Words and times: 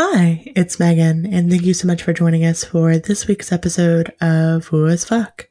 Hi, 0.00 0.44
it's 0.54 0.78
Megan, 0.78 1.26
and 1.26 1.50
thank 1.50 1.64
you 1.64 1.74
so 1.74 1.88
much 1.88 2.04
for 2.04 2.12
joining 2.12 2.44
us 2.44 2.62
for 2.62 2.98
this 2.98 3.26
week's 3.26 3.50
episode 3.50 4.14
of 4.20 4.70
Woo 4.70 4.86
as 4.86 5.04
Fuck. 5.04 5.48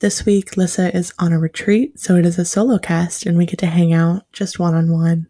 This 0.00 0.26
week, 0.26 0.58
Lissa 0.58 0.94
is 0.94 1.14
on 1.18 1.32
a 1.32 1.38
retreat, 1.38 1.98
so 1.98 2.16
it 2.16 2.26
is 2.26 2.38
a 2.38 2.44
solo 2.44 2.78
cast, 2.78 3.24
and 3.24 3.38
we 3.38 3.46
get 3.46 3.58
to 3.60 3.66
hang 3.66 3.94
out 3.94 4.30
just 4.30 4.58
one 4.58 4.74
on 4.74 4.92
one. 4.92 5.26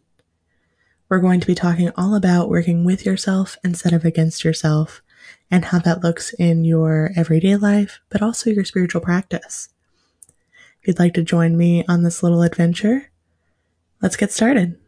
We're 1.09 1.21
going 1.21 1.39
to 1.39 1.47
be 1.47 1.55
talking 1.55 1.93
all 1.97 2.17
about 2.17 2.49
working 2.49 2.85
with 2.85 3.07
yourself 3.07 3.57
instead 3.63 3.93
of 3.93 4.05
against 4.05 4.43
yourself, 4.43 5.03
and 5.49 5.67
how 5.67 5.79
that 5.79 6.03
looks 6.03 6.33
in 6.33 6.65
your 6.65 7.13
everyday 7.15 7.55
life, 7.55 8.01
but 8.11 8.23
also 8.23 8.51
your 8.51 8.65
spiritual 8.65 9.03
practice. 9.03 9.69
If 10.81 10.89
you'd 10.89 10.99
like 10.99 11.15
to 11.15 11.23
join 11.23 11.57
me 11.57 11.85
on 11.87 12.03
this 12.03 12.25
little 12.25 12.43
adventure, 12.43 13.13
let's 14.03 14.17
get 14.17 14.33
started. 14.33 14.80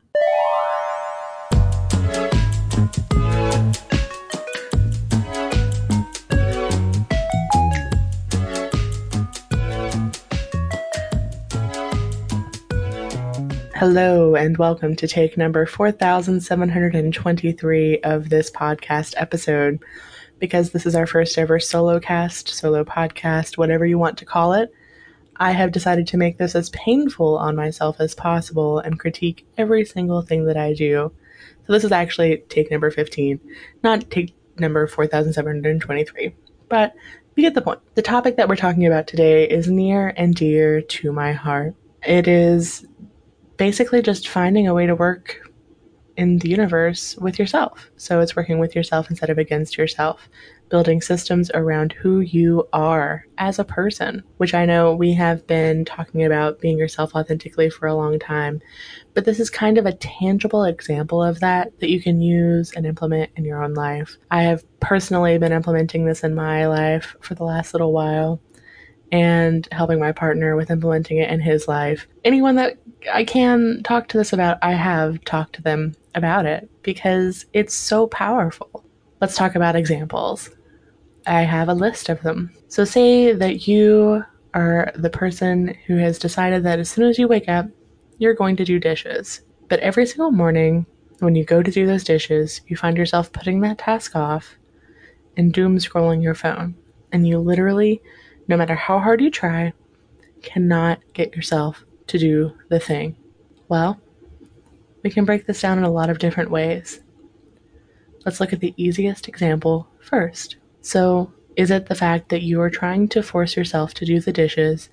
Hello, 13.85 14.37
and 14.37 14.57
welcome 14.59 14.95
to 14.95 15.09
take 15.09 15.37
number 15.37 15.67
4723 15.67 18.01
of 18.03 18.29
this 18.29 18.49
podcast 18.49 19.15
episode. 19.17 19.83
Because 20.39 20.71
this 20.71 20.87
is 20.87 20.95
our 20.95 21.05
first 21.05 21.37
ever 21.37 21.59
solo 21.59 21.99
cast, 21.99 22.49
solo 22.49 22.85
podcast, 22.85 23.59
whatever 23.59 23.85
you 23.85 23.99
want 23.99 24.19
to 24.19 24.25
call 24.25 24.53
it, 24.53 24.73
I 25.37 25.51
have 25.51 25.73
decided 25.73 26.07
to 26.07 26.17
make 26.17 26.39
this 26.39 26.55
as 26.55 26.71
painful 26.71 27.37
on 27.39 27.57
myself 27.57 27.97
as 27.99 28.15
possible 28.15 28.79
and 28.79 29.01
critique 29.01 29.45
every 29.59 29.85
single 29.85 30.23
thing 30.23 30.45
that 30.45 30.57
I 30.57 30.75
do. 30.75 31.11
This 31.73 31.85
is 31.85 31.93
actually 31.93 32.39
take 32.49 32.71
number 32.71 32.91
15, 32.91 33.41
not 33.83 34.11
take 34.11 34.35
number 34.59 34.87
4723. 34.87 36.35
But 36.69 36.95
you 37.37 37.43
get 37.43 37.55
the 37.55 37.63
point. 37.63 37.81
The 37.95 38.03
topic 38.03 38.37
that 38.37 38.49
we're 38.49 38.57
talking 38.57 38.87
about 38.87 39.07
today 39.07 39.49
is 39.49 39.69
near 39.69 40.13
and 40.17 40.35
dear 40.35 40.83
to 40.83 41.13
my 41.13 41.33
heart. 41.33 41.75
It 42.07 42.29
is 42.29 42.87
basically 43.57 44.03
just 44.03 44.29
finding 44.29 44.69
a 44.69 44.75
way 44.75 44.87
to 44.87 44.95
work 44.95 45.41
in 46.17 46.39
the 46.39 46.49
universe 46.49 47.17
with 47.17 47.39
yourself. 47.39 47.91
So 47.97 48.21
it's 48.21 48.37
working 48.37 48.59
with 48.59 48.75
yourself 48.75 49.09
instead 49.09 49.31
of 49.31 49.39
against 49.39 49.79
yourself, 49.79 50.29
building 50.73 51.03
systems 51.03 51.51
around 51.53 51.93
who 51.93 52.21
you 52.21 52.67
are 52.73 53.27
as 53.37 53.59
a 53.59 53.65
person, 53.65 54.23
which 54.39 54.55
I 54.55 54.65
know 54.65 54.95
we 54.95 55.13
have 55.13 55.47
been 55.47 55.85
talking 55.85 56.25
about 56.25 56.61
being 56.61 56.79
yourself 56.79 57.15
authentically 57.15 57.69
for 57.69 57.87
a 57.87 57.95
long 57.95 58.19
time. 58.19 58.63
But 59.13 59.27
this 59.27 59.39
is 59.39 59.51
kind 59.51 59.77
of 59.77 59.85
a 59.85 59.93
tangible 59.93 60.65
example 60.65 61.23
of 61.23 61.41
that 61.41 61.79
that 61.81 61.91
you 61.91 62.03
can 62.03 62.23
use 62.23 62.73
and 62.73 62.87
implement 62.87 63.31
in 63.37 63.45
your 63.45 63.63
own 63.63 63.75
life. 63.75 64.17
I 64.31 64.45
have 64.45 64.65
personally 64.81 65.37
been 65.37 65.53
implementing 65.53 66.07
this 66.07 66.25
in 66.25 66.35
my 66.35 66.67
life 66.67 67.17
for 67.21 67.35
the 67.35 67.45
last 67.45 67.75
little 67.75 67.93
while 67.93 68.41
and 69.13 69.69
helping 69.73 70.01
my 70.01 70.13
partner 70.13 70.57
with 70.57 70.71
implementing 70.71 71.19
it 71.19 71.31
in 71.31 71.43
his 71.43 71.69
life. 71.69 72.07
Anyone 72.25 72.55
that 72.55 72.79
I 73.13 73.25
can 73.25 73.83
talk 73.85 74.09
to 74.09 74.17
this 74.17 74.33
about, 74.33 74.57
I 74.63 74.73
have 74.73 75.23
talked 75.27 75.55
to 75.57 75.63
them 75.63 75.97
about 76.15 76.47
it 76.47 76.71
because 76.83 77.45
it's 77.53 77.75
so 77.75 78.07
powerful. 78.07 78.87
Let's 79.21 79.37
talk 79.37 79.55
about 79.55 79.77
examples. 79.77 80.49
I 81.27 81.43
have 81.43 81.69
a 81.69 81.75
list 81.75 82.09
of 82.09 82.23
them. 82.23 82.53
So, 82.69 82.85
say 82.85 83.33
that 83.33 83.67
you 83.69 84.25
are 84.55 84.93
the 84.95 85.11
person 85.11 85.77
who 85.87 85.97
has 85.97 86.19
decided 86.19 86.65
that 86.65 86.79
as 86.79 86.91
soon 86.91 87.05
as 87.09 87.19
you 87.19 87.29
wake 87.29 87.49
up, 87.49 87.67
you're 88.19 88.35
going 88.35 88.57
to 88.57 88.65
do 88.65 88.79
dishes. 88.79 89.43
But 89.69 89.81
every 89.81 90.07
single 90.07 90.31
morning, 90.31 90.87
when 91.21 91.35
you 91.35 91.45
go 91.45 91.63
to 91.63 91.71
do 91.71 91.87
those 91.87 92.05
dishes, 92.05 92.61
you 92.67 92.77
find 92.77 92.97
yourself 92.97 93.33
putting 93.33 93.61
that 93.61 93.79
task 93.79 94.15
off 94.15 94.57
and 95.37 95.53
doom 95.53 95.79
scrolling 95.79 96.23
your 96.23 96.35
phone. 96.35 96.75
And 97.13 97.27
you 97.27 97.39
literally 97.39 98.03
no 98.49 98.57
matter 98.57 98.75
how 98.75 98.99
hard 98.99 99.21
you 99.21 99.31
try, 99.31 99.73
cannot 100.43 101.01
get 101.13 101.35
yourself 101.35 101.85
to 102.09 102.19
do 102.19 102.53
the 102.69 102.81
thing. 102.81 103.17
Well, 103.69 104.01
we 105.03 105.11
can 105.11 105.25
break 105.25 105.47
this 105.47 105.61
down 105.61 105.79
in 105.79 105.85
a 105.85 105.91
lot 105.91 106.11
of 106.11 106.19
different 106.19 106.51
ways. 106.51 107.01
Let's 108.25 108.41
look 108.41 108.53
at 108.53 108.61
the 108.61 108.75
easiest 108.77 109.29
example 109.29 109.89
first. 110.01 110.57
So, 110.83 111.33
is 111.57 111.71
it 111.71 111.87
the 111.87 111.95
fact 111.95 112.29
that 112.31 112.43
you 112.43 112.61
are 112.61 112.71
trying 112.71 113.09
to 113.09 113.23
force 113.23 113.57
yourself 113.57 113.95
to 113.95 114.05
do 114.05 114.21
the 114.21 114.33
dishes 114.33 114.91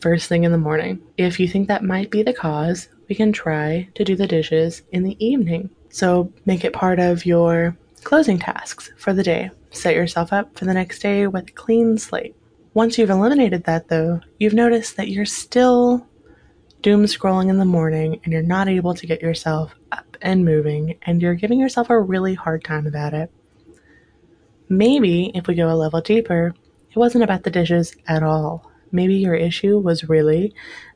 first 0.00 0.28
thing 0.28 0.42
in 0.42 0.50
the 0.52 0.58
morning? 0.58 1.00
If 1.16 1.38
you 1.38 1.46
think 1.46 1.68
that 1.68 1.84
might 1.84 2.10
be 2.10 2.22
the 2.22 2.32
cause, 2.32 2.88
we 3.08 3.14
can 3.14 3.32
try 3.32 3.88
to 3.94 4.04
do 4.04 4.16
the 4.16 4.26
dishes 4.26 4.82
in 4.90 5.04
the 5.04 5.16
evening. 5.24 5.70
So, 5.88 6.32
make 6.46 6.64
it 6.64 6.72
part 6.72 6.98
of 6.98 7.24
your 7.24 7.76
closing 8.02 8.38
tasks 8.40 8.90
for 8.96 9.12
the 9.12 9.22
day. 9.22 9.50
Set 9.70 9.94
yourself 9.94 10.32
up 10.32 10.58
for 10.58 10.64
the 10.64 10.74
next 10.74 10.98
day 10.98 11.26
with 11.28 11.48
a 11.48 11.52
clean 11.52 11.96
slate. 11.96 12.34
Once 12.74 12.98
you've 12.98 13.10
eliminated 13.10 13.64
that, 13.64 13.88
though, 13.88 14.20
you've 14.38 14.52
noticed 14.52 14.96
that 14.96 15.08
you're 15.08 15.24
still 15.24 16.06
doom 16.82 17.04
scrolling 17.04 17.48
in 17.48 17.58
the 17.58 17.64
morning 17.64 18.20
and 18.24 18.32
you're 18.32 18.42
not 18.42 18.68
able 18.68 18.94
to 18.94 19.06
get 19.06 19.22
yourself 19.22 19.74
up 19.92 20.16
and 20.20 20.44
moving, 20.44 20.98
and 21.02 21.22
you're 21.22 21.34
giving 21.34 21.60
yourself 21.60 21.88
a 21.88 22.00
really 22.00 22.34
hard 22.34 22.64
time 22.64 22.86
about 22.86 23.14
it. 23.14 23.30
Maybe 24.76 25.30
if 25.34 25.46
we 25.46 25.54
go 25.54 25.72
a 25.72 25.76
level 25.76 26.00
deeper, 26.00 26.52
it 26.90 26.98
wasn't 26.98 27.22
about 27.22 27.44
the 27.44 27.50
dishes 27.50 27.94
at 28.08 28.22
all. 28.22 28.70
Maybe 28.90 29.14
your 29.14 29.34
issue 29.34 29.78
was 29.78 30.08
really 30.08 30.52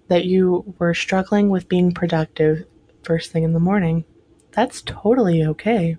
that 0.09 0.25
you 0.25 0.75
were 0.79 0.95
struggling 0.95 1.49
with 1.49 1.69
being 1.69 1.93
productive 1.93 2.65
first 3.05 3.31
thing 3.31 3.45
in 3.45 3.53
the 3.53 3.61
morning. 3.61 4.05
That's 4.51 4.83
totally 4.83 5.45
okay. 5.45 5.97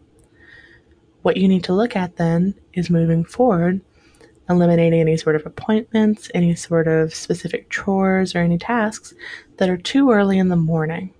What 1.22 1.38
you 1.38 1.47
need 1.47 1.63
to 1.66 1.73
look 1.73 1.95
at 1.95 2.18
then 2.18 2.56
is 2.73 2.89
moving 2.89 3.23
forward 3.23 3.81
eliminating 4.50 5.00
any 5.00 5.16
sort 5.16 5.35
of 5.35 5.45
appointments, 5.45 6.29
any 6.34 6.56
sort 6.56 6.88
of 6.88 7.13
specific 7.13 7.69
chores, 7.69 8.35
or 8.35 8.39
any 8.39 8.57
tasks 8.57 9.13
that 9.57 9.69
are 9.69 9.78
too 9.78 10.12
early 10.12 10.39
in 10.39 10.47
the 10.47 10.56
morning, 10.56 11.13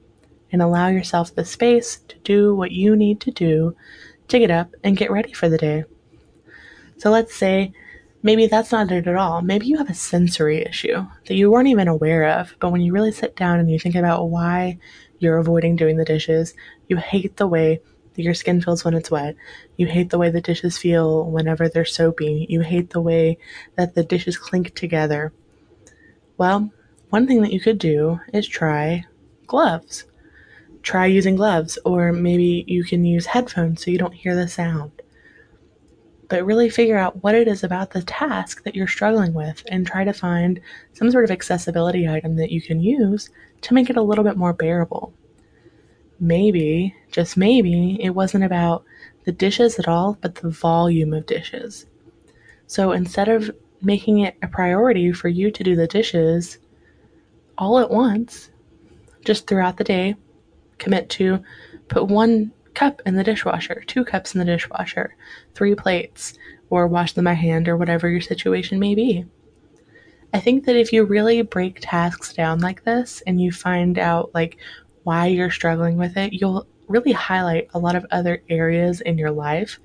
and 0.52 0.62
allow 0.62 0.88
yourself 0.88 1.34
the 1.36 1.46
space 1.46 1.98
to 2.08 2.18
do 2.24 2.56
what 2.56 2.72
you 2.72 2.96
need 2.96 3.22
to 3.22 3.30
do 3.30 3.76
to 4.28 4.40
get 4.40 4.50
up 4.50 4.74
and 4.84 4.98
get 4.98 5.12
ready 5.12 5.32
for 5.32 5.48
the 5.48 5.60
day. 5.60 5.84
So 7.00 7.10
let's 7.10 7.34
say 7.34 7.72
maybe 8.24 8.48
that's 8.48 8.72
not 8.72 8.92
it 8.92 9.08
at 9.08 9.16
all. 9.16 9.42
Maybe 9.42 9.68
you 9.68 9.78
have 9.78 9.90
a 9.90 9.94
sensory 9.94 10.62
issue 10.62 11.06
that 11.28 11.36
you 11.36 11.50
weren't 11.50 11.70
even 11.70 11.88
aware 11.88 12.26
of, 12.40 12.54
but 12.60 12.72
when 12.72 12.82
you 12.82 12.94
really 12.94 13.14
sit 13.14 13.36
down 13.36 13.60
and 13.60 13.72
you 13.72 13.80
think 13.80 13.96
about 13.96 14.30
why 14.30 14.78
you're 15.20 15.38
avoiding 15.38 15.76
doing 15.78 15.96
the 15.98 16.06
dishes, 16.06 16.54
you 16.88 16.98
hate 16.98 17.38
the 17.38 17.48
way 17.48 17.80
that 18.14 18.22
your 18.22 18.34
skin 18.34 18.62
feels 18.62 18.84
when 18.84 18.94
it's 18.94 19.10
wet. 19.10 19.36
You 19.78 19.88
hate 19.88 20.10
the 20.10 20.18
way 20.18 20.30
the 20.30 20.42
dishes 20.42 20.78
feel 20.78 21.30
whenever 21.32 21.70
they're 21.70 21.86
soapy. 21.86 22.46
You 22.50 22.62
hate 22.62 22.90
the 22.90 23.02
way 23.02 23.38
that 23.76 23.96
the 23.96 24.04
dishes 24.04 24.38
clink 24.38 24.76
together. 24.76 25.32
Well, 26.38 26.70
one 27.10 27.28
thing 27.28 27.42
that 27.42 27.54
you 27.54 27.62
could 27.62 27.78
do 27.78 28.20
is 28.34 28.46
try 28.46 29.06
gloves. 29.48 30.04
Try 30.84 31.06
using 31.06 31.38
gloves, 31.38 31.80
or 31.86 32.12
maybe 32.12 32.66
you 32.68 32.84
can 32.84 33.06
use 33.06 33.28
headphones 33.28 33.84
so 33.84 33.92
you 33.92 33.98
don't 33.98 34.14
hear 34.14 34.36
the 34.36 34.48
sound. 34.48 34.92
But 36.30 36.46
really 36.46 36.70
figure 36.70 36.98
out 36.98 37.24
what 37.24 37.36
it 37.36 37.48
is 37.48 37.64
about 37.64 37.92
the 37.92 38.04
task 38.04 38.64
that 38.64 38.76
you're 38.76 38.88
struggling 38.88 39.34
with 39.34 39.64
and 39.68 39.86
try 39.86 40.04
to 40.04 40.14
find 40.14 40.62
some 40.94 41.12
sort 41.12 41.26
of 41.26 41.32
accessibility 41.32 42.08
item 42.08 42.38
that 42.38 42.52
you 42.52 42.62
can 42.62 42.80
use 42.80 43.30
to 43.62 43.74
make 43.74 43.90
it 43.90 43.98
a 43.98 44.02
little 44.02 44.24
bit 44.24 44.38
more 44.38 44.54
bearable 44.54 45.14
maybe, 46.20 46.96
just 47.12 47.38
maybe, 47.38 47.98
it 48.02 48.12
wasn't 48.12 48.44
about 48.44 48.84
the 49.26 49.32
dishes 49.32 49.80
at 49.80 49.88
all, 49.88 50.18
but 50.22 50.36
the 50.36 50.50
volume 50.50 51.14
of 51.14 51.26
dishes. 51.26 51.86
So 52.68 52.92
instead 52.92 53.30
of 53.30 53.52
making 53.82 54.20
it 54.20 54.36
a 54.42 54.48
priority 54.48 55.12
for 55.12 55.30
you 55.30 55.52
to 55.52 55.64
do 55.64 55.76
the 55.76 55.88
dishes 55.88 56.60
all 57.58 57.80
at 57.80 57.90
once, 57.90 58.50
just 59.26 59.48
throughout 59.48 59.78
the 59.78 59.84
day, 59.84 60.16
commit 60.78 61.10
to 61.10 61.42
put 61.88 62.08
one 62.08 62.52
cup 62.80 63.02
in 63.06 63.16
the 63.16 63.24
dishwasher, 63.26 63.84
two 63.88 64.06
cups 64.06 64.34
in 64.34 64.40
the 64.40 64.46
dishwasher, 64.46 65.14
three 65.54 65.76
plates, 65.76 66.34
or 66.70 66.88
wash 66.88 67.12
them 67.12 67.26
by 67.26 67.34
hand, 67.34 67.68
or 67.68 67.76
whatever 67.76 68.08
your 68.08 68.22
situation 68.22 68.80
may 68.80 68.96
be. 68.96 69.26
I 70.34 70.40
think 70.40 70.66
that 70.66 70.78
if 70.78 70.94
you 70.94 71.04
really 71.04 71.42
break 71.42 71.80
tasks 71.82 72.34
down 72.34 72.60
like 72.60 72.86
this 72.86 73.22
and 73.28 73.42
you 73.42 73.52
find 73.52 74.00
out 74.00 74.32
like 74.34 74.58
why 75.04 75.26
you're 75.26 75.52
struggling 75.52 75.98
with 75.98 76.16
it, 76.16 76.32
you'll 76.32 76.68
really 76.88 77.12
highlight 77.12 77.68
a 77.74 77.80
lot 77.80 77.98
of 77.98 78.06
other 78.12 78.42
areas 78.48 79.02
in 79.02 79.18
your 79.18 79.32
life 79.32 79.78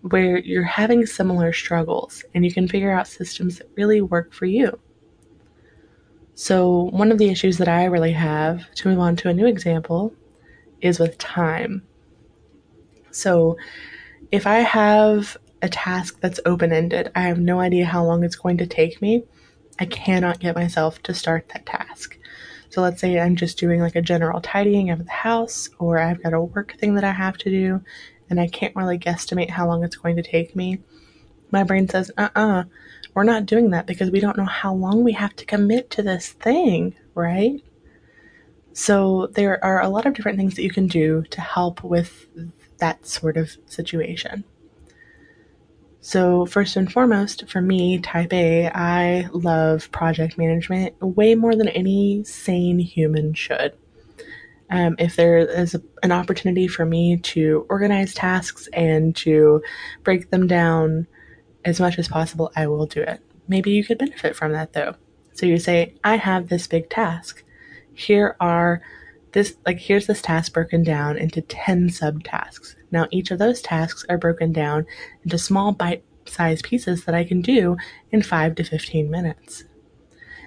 where 0.00 0.38
you're 0.38 0.62
having 0.62 1.04
similar 1.04 1.52
struggles 1.52 2.24
and 2.34 2.46
you 2.46 2.52
can 2.52 2.66
figure 2.66 2.92
out 2.92 3.08
systems 3.08 3.58
that 3.58 3.68
really 3.76 4.00
work 4.00 4.32
for 4.32 4.46
you. 4.46 4.78
So, 6.34 6.90
one 6.92 7.12
of 7.12 7.18
the 7.18 7.28
issues 7.28 7.58
that 7.58 7.68
I 7.68 7.84
really 7.84 8.12
have, 8.12 8.72
to 8.76 8.88
move 8.88 9.00
on 9.00 9.16
to 9.16 9.28
a 9.28 9.34
new 9.34 9.46
example, 9.46 10.14
is 10.80 10.98
with 10.98 11.18
time. 11.18 11.82
So, 13.16 13.56
if 14.30 14.46
I 14.46 14.56
have 14.56 15.36
a 15.62 15.68
task 15.68 16.20
that's 16.20 16.40
open 16.44 16.72
ended, 16.72 17.10
I 17.14 17.22
have 17.22 17.38
no 17.38 17.60
idea 17.60 17.86
how 17.86 18.04
long 18.04 18.24
it's 18.24 18.36
going 18.36 18.58
to 18.58 18.66
take 18.66 19.00
me, 19.00 19.24
I 19.78 19.86
cannot 19.86 20.40
get 20.40 20.54
myself 20.54 21.02
to 21.04 21.14
start 21.14 21.48
that 21.50 21.66
task. 21.66 22.18
So 22.70 22.82
let's 22.82 23.00
say 23.00 23.18
I'm 23.18 23.36
just 23.36 23.58
doing 23.58 23.80
like 23.80 23.96
a 23.96 24.02
general 24.02 24.40
tidying 24.40 24.90
of 24.90 25.04
the 25.04 25.10
house, 25.10 25.68
or 25.78 25.98
I've 25.98 26.22
got 26.22 26.34
a 26.34 26.40
work 26.40 26.76
thing 26.78 26.94
that 26.94 27.04
I 27.04 27.12
have 27.12 27.38
to 27.38 27.50
do, 27.50 27.80
and 28.28 28.40
I 28.40 28.48
can't 28.48 28.76
really 28.76 28.98
guesstimate 28.98 29.50
how 29.50 29.66
long 29.66 29.84
it's 29.84 29.96
going 29.96 30.16
to 30.16 30.22
take 30.22 30.56
me, 30.56 30.80
my 31.50 31.62
brain 31.62 31.88
says, 31.88 32.10
uh 32.18 32.28
uh-uh, 32.34 32.60
uh, 32.60 32.64
we 33.14 33.20
are 33.20 33.24
not 33.24 33.46
doing 33.46 33.70
that 33.70 33.86
because 33.86 34.10
we 34.10 34.20
don't 34.20 34.36
know 34.36 34.44
how 34.44 34.74
long 34.74 35.02
we 35.02 35.12
have 35.12 35.34
to 35.36 35.46
commit 35.46 35.90
to 35.90 36.02
this 36.02 36.32
thing, 36.32 36.94
right? 37.14 37.62
So 38.72 39.28
there 39.28 39.64
are 39.64 39.80
a 39.80 39.88
lot 39.88 40.04
of 40.04 40.12
different 40.12 40.36
things 40.36 40.54
that 40.54 40.62
you 40.62 40.70
can 40.70 40.86
do 40.86 41.22
to 41.30 41.40
help 41.40 41.82
with 41.82 42.26
that 42.78 43.06
sort 43.06 43.36
of 43.36 43.56
situation. 43.66 44.44
So, 46.00 46.46
first 46.46 46.76
and 46.76 46.92
foremost, 46.92 47.48
for 47.48 47.60
me, 47.60 47.98
type 47.98 48.32
A, 48.32 48.68
I 48.68 49.28
love 49.32 49.90
project 49.90 50.38
management 50.38 50.94
way 51.00 51.34
more 51.34 51.56
than 51.56 51.68
any 51.68 52.22
sane 52.22 52.78
human 52.78 53.34
should. 53.34 53.76
Um, 54.70 54.96
if 54.98 55.16
there 55.16 55.38
is 55.38 55.74
a, 55.74 55.82
an 56.02 56.12
opportunity 56.12 56.68
for 56.68 56.84
me 56.84 57.16
to 57.18 57.66
organize 57.68 58.14
tasks 58.14 58.68
and 58.72 59.14
to 59.16 59.62
break 60.04 60.30
them 60.30 60.46
down 60.46 61.06
as 61.64 61.80
much 61.80 61.98
as 61.98 62.08
possible, 62.08 62.52
I 62.54 62.66
will 62.68 62.86
do 62.86 63.02
it. 63.02 63.20
Maybe 63.48 63.72
you 63.72 63.84
could 63.84 63.98
benefit 63.98 64.36
from 64.36 64.52
that 64.52 64.72
though. 64.72 64.94
So 65.34 65.46
you 65.46 65.58
say, 65.58 65.94
I 66.02 66.16
have 66.16 66.48
this 66.48 66.66
big 66.66 66.88
task. 66.88 67.42
Here 67.92 68.36
are 68.40 68.80
this, 69.36 69.54
like, 69.66 69.78
here's 69.78 70.06
this 70.06 70.22
task 70.22 70.54
broken 70.54 70.82
down 70.82 71.18
into 71.18 71.42
10 71.42 71.90
subtasks. 71.90 72.74
Now, 72.90 73.06
each 73.10 73.30
of 73.30 73.38
those 73.38 73.60
tasks 73.60 74.02
are 74.08 74.16
broken 74.16 74.50
down 74.50 74.86
into 75.24 75.36
small 75.36 75.72
bite 75.72 76.02
sized 76.24 76.64
pieces 76.64 77.04
that 77.04 77.14
I 77.14 77.22
can 77.22 77.42
do 77.42 77.76
in 78.10 78.22
5 78.22 78.54
to 78.54 78.64
15 78.64 79.10
minutes. 79.10 79.64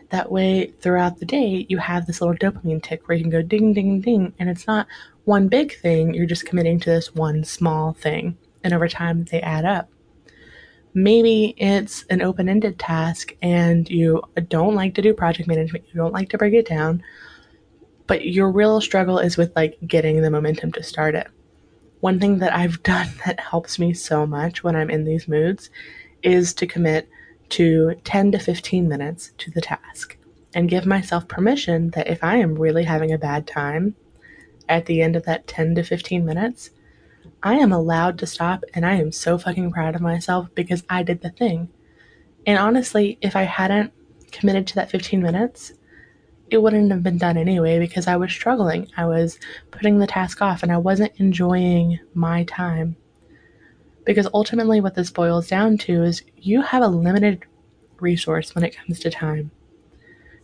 That 0.09 0.31
way, 0.31 0.73
throughout 0.81 1.19
the 1.19 1.27
day, 1.27 1.67
you 1.69 1.77
have 1.77 2.07
this 2.07 2.19
little 2.19 2.35
dopamine 2.35 2.81
tick 2.81 3.07
where 3.07 3.15
you 3.15 3.23
can 3.23 3.29
go 3.29 3.43
ding, 3.43 3.73
ding, 3.73 4.01
ding, 4.01 4.33
and 4.39 4.49
it's 4.49 4.65
not 4.65 4.87
one 5.25 5.49
big 5.49 5.79
thing, 5.79 6.15
you're 6.15 6.25
just 6.25 6.47
committing 6.47 6.79
to 6.79 6.89
this 6.89 7.13
one 7.13 7.43
small 7.43 7.93
thing. 7.93 8.39
And 8.63 8.73
over 8.73 8.87
time, 8.87 9.25
they 9.25 9.39
add 9.41 9.65
up. 9.65 9.91
Maybe 10.95 11.53
it's 11.57 12.05
an 12.09 12.23
open 12.23 12.49
ended 12.49 12.79
task 12.79 13.35
and 13.43 13.87
you 13.87 14.23
don't 14.47 14.73
like 14.73 14.95
to 14.95 15.03
do 15.03 15.13
project 15.13 15.47
management, 15.47 15.85
you 15.89 15.93
don't 15.93 16.11
like 16.11 16.29
to 16.29 16.39
break 16.39 16.55
it 16.55 16.67
down, 16.67 17.03
but 18.09 18.25
your 18.25 18.49
real 18.49 18.81
struggle 18.81 19.19
is 19.19 19.37
with 19.37 19.55
like 19.55 19.77
getting 19.85 20.19
the 20.21 20.31
momentum 20.31 20.71
to 20.71 20.81
start 20.81 21.13
it. 21.13 21.27
One 21.99 22.19
thing 22.19 22.39
that 22.39 22.53
I've 22.53 22.81
done 22.83 23.07
that 23.23 23.39
helps 23.39 23.77
me 23.77 23.93
so 23.93 24.25
much 24.25 24.63
when 24.63 24.75
I'm 24.75 24.89
in 24.89 25.05
these 25.05 25.27
moods 25.27 25.69
is 26.23 26.53
to 26.55 26.65
commit 26.65 27.07
to 27.49 27.93
10 28.03 28.31
to 28.31 28.39
15 28.39 28.89
minutes 28.89 29.31
to 29.37 29.51
the 29.51 29.61
task 29.61 30.17
and 30.55 30.69
give 30.69 30.87
myself 30.87 31.27
permission 31.27 31.91
that 31.91 32.07
if 32.07 32.23
I 32.23 32.37
am 32.37 32.55
really 32.55 32.83
having 32.83 33.13
a 33.13 33.17
bad 33.17 33.45
time 33.45 33.95
at 34.67 34.87
the 34.87 35.03
end 35.03 35.15
of 35.15 35.25
that 35.25 35.45
10 35.45 35.75
to 35.75 35.83
15 35.83 36.25
minutes, 36.25 36.71
I 37.43 37.55
am 37.55 37.71
allowed 37.71 38.17
to 38.19 38.27
stop 38.27 38.63
and 38.73 38.87
I 38.87 38.95
am 38.95 39.11
so 39.11 39.37
fucking 39.37 39.71
proud 39.71 39.93
of 39.93 40.01
myself 40.01 40.49
because 40.55 40.83
I 40.89 41.03
did 41.03 41.21
the 41.21 41.29
thing. 41.29 41.69
And 42.47 42.57
honestly, 42.57 43.19
if 43.21 43.35
I 43.35 43.43
hadn't 43.43 43.93
committed 44.31 44.65
to 44.67 44.75
that 44.75 44.89
15 44.89 45.21
minutes, 45.21 45.73
it 46.49 46.61
wouldn't 46.61 46.91
have 46.91 47.03
been 47.03 47.17
done 47.17 47.37
anyway 47.37 47.79
because 47.79 48.07
I 48.07 48.15
was 48.15 48.31
struggling. 48.31 48.87
I 48.97 49.05
was 49.05 49.39
putting 49.71 49.99
the 49.99 50.07
task 50.07 50.41
off 50.41 50.63
and 50.63 50.71
I 50.71 50.77
wasn't 50.77 51.13
enjoying 51.17 51.99
my 52.13 52.43
time. 52.45 52.95
Because 54.05 54.27
ultimately, 54.33 54.81
what 54.81 54.95
this 54.95 55.11
boils 55.11 55.47
down 55.47 55.77
to 55.79 56.03
is 56.03 56.23
you 56.37 56.61
have 56.61 56.81
a 56.81 56.87
limited 56.87 57.43
resource 57.99 58.55
when 58.55 58.63
it 58.63 58.75
comes 58.75 58.99
to 58.99 59.11
time. 59.11 59.51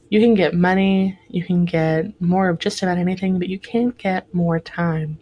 You 0.10 0.19
can 0.19 0.36
get 0.36 0.54
money, 0.54 1.18
you 1.30 1.44
can 1.44 1.66
get 1.66 2.22
more 2.22 2.50
of 2.50 2.60
just 2.60 2.84
about 2.84 3.00
anything, 3.00 3.40
but 3.40 3.50
you 3.50 3.57
can't 3.57 3.98
get 3.98 4.31
more 4.34 4.60
time. 4.60 5.19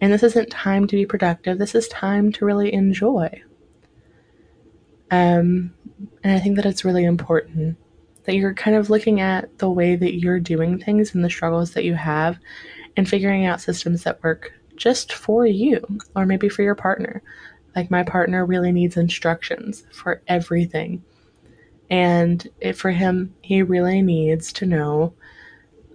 And 0.00 0.12
this 0.12 0.24
isn't 0.24 0.50
time 0.50 0.86
to 0.88 0.96
be 0.96 1.06
productive, 1.06 1.58
this 1.58 1.74
is 1.74 1.86
time 1.88 2.32
to 2.32 2.44
really 2.44 2.72
enjoy. 2.72 3.42
Um, 5.12 5.74
and 6.24 6.32
I 6.32 6.40
think 6.40 6.56
that 6.56 6.66
it's 6.66 6.84
really 6.84 7.04
important 7.04 7.76
that 8.24 8.34
you're 8.34 8.54
kind 8.54 8.76
of 8.76 8.90
looking 8.90 9.20
at 9.20 9.58
the 9.58 9.70
way 9.70 9.96
that 9.96 10.14
you're 10.14 10.40
doing 10.40 10.78
things 10.78 11.14
and 11.14 11.24
the 11.24 11.30
struggles 11.30 11.72
that 11.72 11.84
you 11.84 11.94
have 11.94 12.38
and 12.96 13.08
figuring 13.08 13.46
out 13.46 13.60
systems 13.60 14.04
that 14.04 14.22
work 14.22 14.52
just 14.76 15.12
for 15.12 15.46
you 15.46 15.84
or 16.14 16.26
maybe 16.26 16.48
for 16.48 16.62
your 16.62 16.74
partner. 16.74 17.22
Like 17.76 17.90
my 17.90 18.02
partner 18.02 18.44
really 18.44 18.72
needs 18.72 18.96
instructions 18.96 19.84
for 19.92 20.22
everything. 20.26 21.02
And 21.88 22.46
it, 22.60 22.74
for 22.74 22.90
him, 22.90 23.34
he 23.42 23.62
really 23.62 24.02
needs 24.02 24.52
to 24.54 24.66
know 24.66 25.14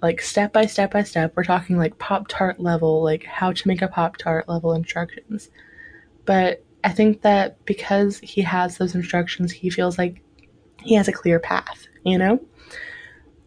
like 0.02 0.22
step 0.22 0.54
by 0.54 0.66
step 0.66 0.92
by 0.92 1.04
step. 1.04 1.34
We're 1.36 1.44
talking 1.44 1.78
like 1.78 1.98
Pop 1.98 2.28
Tart 2.28 2.60
level, 2.60 3.04
like 3.04 3.24
how 3.24 3.52
to 3.52 3.68
make 3.68 3.82
a 3.82 3.88
Pop 3.88 4.18
Tart 4.18 4.48
level 4.48 4.74
instructions. 4.74 5.50
But 6.26 6.64
I 6.84 6.90
think 6.90 7.22
that 7.22 7.64
because 7.66 8.20
he 8.20 8.42
has 8.42 8.78
those 8.78 8.94
instructions, 8.94 9.52
he 9.52 9.70
feels 9.70 9.98
like 9.98 10.22
he 10.86 10.96
has 10.96 11.08
a 11.08 11.14
clear 11.14 11.40
path 11.40 11.88
you 12.06 12.18
know? 12.18 12.40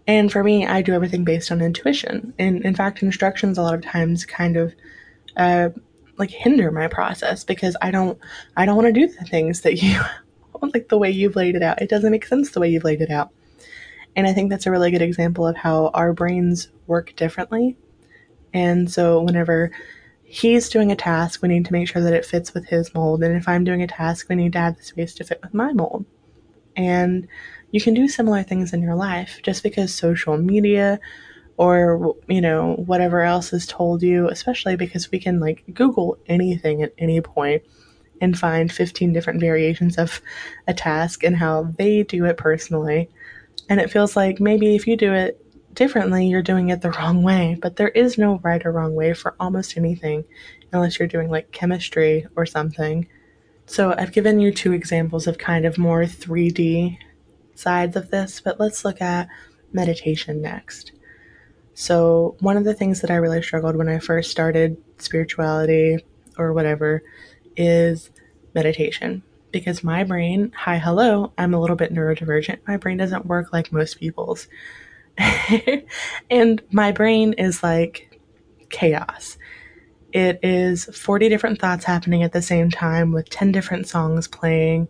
And 0.07 0.31
for 0.31 0.43
me, 0.43 0.67
I 0.67 0.83
do 0.83 0.93
everything 0.93 1.25
based 1.25 1.51
on 1.51 1.63
intuition. 1.63 2.35
And 2.39 2.65
in 2.65 2.75
fact, 2.75 3.03
instructions 3.03 3.57
a 3.57 3.63
lot 3.63 3.75
of 3.75 3.83
times 3.83 4.27
kind 4.27 4.57
of 4.57 4.75
uh, 5.37 5.71
like 6.17 6.31
hinder 6.31 6.71
my 6.71 6.89
process 6.89 7.45
because 7.45 7.77
I 7.81 7.91
don't 7.91 8.19
I 8.57 8.67
don't 8.67 8.77
want 8.77 8.87
to 8.87 9.01
do 9.01 9.07
the 9.07 9.25
things 9.25 9.63
that 9.63 9.83
you 9.83 10.01
like 10.75 10.89
the 10.89 10.99
way 10.99 11.11
you've 11.11 11.37
laid 11.37 11.55
it 11.55 11.63
out. 11.63 11.81
It 11.81 11.89
doesn't 11.89 12.11
make 12.11 12.27
sense 12.27 12.51
the 12.51 12.61
way 12.61 12.69
you've 12.69 12.85
laid 12.85 13.01
it 13.01 13.11
out. 13.11 13.31
And 14.17 14.27
I 14.27 14.33
think 14.33 14.51
that's 14.51 14.67
a 14.67 14.71
really 14.71 14.91
good 14.91 15.03
example 15.03 15.47
of 15.47 15.57
how 15.57 15.89
our 15.89 16.13
brains 16.13 16.69
work 16.87 17.15
differently. 17.15 17.77
And 18.53 18.91
so 18.91 19.21
whenever 19.21 19.71
he's 20.25 20.69
doing 20.71 20.91
a 20.91 20.97
task, 20.97 21.43
we 21.43 21.49
need 21.49 21.67
to 21.67 21.73
make 21.73 21.87
sure 21.87 22.03
that 22.03 22.15
it 22.15 22.25
fits 22.25 22.55
with 22.55 22.67
his 22.67 22.93
mold. 22.95 23.23
And 23.23 23.37
if 23.37 23.47
I'm 23.47 23.63
doing 23.63 23.83
a 23.83 23.87
task, 23.87 24.29
we 24.29 24.35
need 24.37 24.55
to 24.55 24.59
have 24.59 24.77
the 24.77 24.83
space 24.83 25.15
to 25.17 25.25
fit 25.25 25.41
with 25.43 25.55
my 25.55 25.73
mold. 25.73 26.07
And 26.79 27.29
you 27.73 27.81
can 27.81 27.93
do 27.93 28.09
similar 28.09 28.43
things 28.43 28.73
in 28.73 28.81
your 28.81 28.95
life 28.95 29.41
just 29.43 29.63
because 29.63 29.93
social 29.93 30.39
media 30.39 31.01
or 31.59 32.15
you 32.29 32.41
know 32.41 32.75
whatever 32.87 33.23
else 33.23 33.53
is 33.53 33.67
told 33.67 34.01
you 34.01 34.29
especially 34.29 34.77
because 34.77 35.11
we 35.11 35.19
can 35.19 35.41
like 35.41 35.65
google 35.75 36.17
anything 36.27 36.83
at 36.83 36.95
any 36.99 37.21
point 37.21 37.63
and 38.21 38.39
find 38.39 38.73
15 38.73 39.13
different 39.13 39.41
variations 39.41 39.99
of 39.99 40.23
a 40.69 40.73
task 40.73 41.25
and 41.25 41.37
how 41.37 41.73
they 41.79 42.03
do 42.03 42.25
it 42.25 42.37
personally. 42.37 43.09
And 43.69 43.81
it 43.81 43.91
feels 43.91 44.17
like 44.17 44.41
maybe 44.41 44.75
if 44.75 44.87
you 44.87 44.97
do 44.97 45.13
it 45.13 45.45
differently 45.75 46.27
you're 46.27 46.43
doing 46.43 46.71
it 46.71 46.81
the 46.81 46.91
wrong 46.91 47.23
way 47.23 47.57
but 47.61 47.77
there 47.77 47.91
is 47.91 48.19
no 48.19 48.39
right 48.39 48.65
or 48.65 48.73
wrong 48.73 48.95
way 48.95 49.13
for 49.13 49.37
almost 49.39 49.77
anything 49.77 50.25
unless 50.73 50.99
you're 50.99 51.07
doing 51.07 51.31
like 51.31 51.53
chemistry 51.53 52.27
or 52.35 52.47
something 52.47 53.07
so 53.69 53.95
i've 53.97 54.13
given 54.13 54.41
you 54.41 54.53
two 54.53 54.73
examples 54.73 55.27
of 55.27 55.39
kind 55.39 55.65
of 55.65 55.79
more 55.79 56.03
3d 56.03 56.99
sides 57.59 57.97
of 57.97 58.11
this, 58.11 58.41
but 58.41 58.61
let's 58.61 58.85
look 58.85 59.03
at 59.03 59.29
meditation 59.73 60.41
next. 60.41 60.93
So, 61.75 62.37
one 62.41 62.57
of 62.57 62.65
the 62.65 62.75
things 62.75 63.01
that 63.01 63.11
I 63.11 63.17
really 63.17 63.43
struggled 63.43 63.77
when 63.77 63.89
I 63.89 63.99
first 63.99 64.31
started 64.31 64.77
spirituality 64.99 66.05
or 66.37 66.53
whatever 66.53 67.03
is 67.57 68.11
meditation. 68.55 69.23
Because 69.51 69.83
my 69.83 70.05
brain, 70.05 70.53
hi, 70.57 70.79
hello, 70.79 71.33
I'm 71.39 71.55
a 71.55 71.61
little 71.61 71.77
bit 71.77 71.93
neurodivergent. 71.93 72.59
My 72.67 72.77
brain 72.77 72.99
doesn't 72.99 73.27
work 73.27 73.53
like 73.53 73.73
most 73.73 73.99
people's. 73.99 74.47
and 76.31 76.63
my 76.71 76.93
brain 76.93 77.33
is 77.35 77.63
like 77.63 78.21
chaos. 78.71 79.39
It 80.13 80.41
is 80.43 80.87
40 80.87 81.29
different 81.29 81.61
thoughts 81.61 81.85
happening 81.85 82.23
at 82.23 82.33
the 82.33 82.41
same 82.41 82.71
time 82.71 83.13
with 83.13 83.29
10 83.29 83.53
different 83.53 83.87
songs 83.87 84.27
playing 84.27 84.89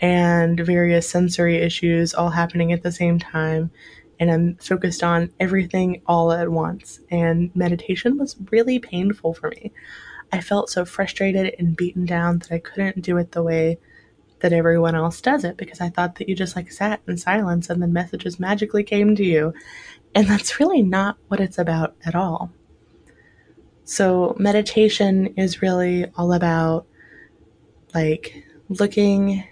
and 0.00 0.58
various 0.60 1.08
sensory 1.08 1.56
issues 1.56 2.14
all 2.14 2.30
happening 2.30 2.72
at 2.72 2.82
the 2.82 2.92
same 2.92 3.18
time. 3.18 3.70
And 4.20 4.30
I'm 4.30 4.56
focused 4.56 5.02
on 5.02 5.32
everything 5.40 6.02
all 6.06 6.30
at 6.30 6.50
once. 6.50 7.00
And 7.10 7.50
meditation 7.56 8.16
was 8.16 8.36
really 8.50 8.78
painful 8.78 9.34
for 9.34 9.50
me. 9.50 9.72
I 10.32 10.40
felt 10.40 10.70
so 10.70 10.84
frustrated 10.84 11.54
and 11.58 11.76
beaten 11.76 12.06
down 12.06 12.38
that 12.38 12.52
I 12.52 12.58
couldn't 12.58 13.02
do 13.02 13.16
it 13.16 13.32
the 13.32 13.42
way 13.42 13.78
that 14.38 14.52
everyone 14.52 14.94
else 14.94 15.20
does 15.20 15.44
it 15.44 15.56
because 15.56 15.80
I 15.80 15.90
thought 15.90 16.14
that 16.16 16.28
you 16.28 16.36
just 16.36 16.54
like 16.54 16.70
sat 16.70 17.00
in 17.08 17.16
silence 17.16 17.68
and 17.68 17.82
then 17.82 17.92
messages 17.92 18.38
magically 18.38 18.84
came 18.84 19.16
to 19.16 19.24
you. 19.24 19.52
And 20.14 20.28
that's 20.28 20.60
really 20.60 20.82
not 20.82 21.16
what 21.28 21.40
it's 21.40 21.58
about 21.58 21.96
at 22.04 22.14
all. 22.14 22.52
So, 23.90 24.36
meditation 24.38 25.34
is 25.36 25.62
really 25.62 26.06
all 26.16 26.32
about 26.32 26.86
like 27.92 28.44
looking 28.68 29.42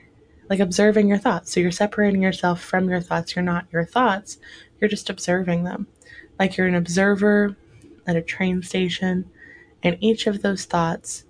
like 0.48 0.60
observing 0.60 1.08
your 1.08 1.18
thoughts. 1.18 1.52
So 1.52 1.58
you're 1.58 1.72
separating 1.72 2.22
yourself 2.22 2.62
from 2.62 2.88
your 2.88 3.00
thoughts. 3.00 3.34
You're 3.34 3.42
not 3.42 3.66
your 3.72 3.84
thoughts, 3.84 4.38
you're 4.80 4.88
just 4.88 5.10
observing 5.10 5.64
them. 5.64 5.88
Like 6.38 6.56
you're 6.56 6.68
an 6.68 6.76
observer 6.76 7.56
at 8.06 8.14
a 8.14 8.22
train 8.22 8.62
station, 8.62 9.28
and 9.82 9.98
each 9.98 10.28
of 10.28 10.40
those 10.42 10.66
thoughts 10.66 11.24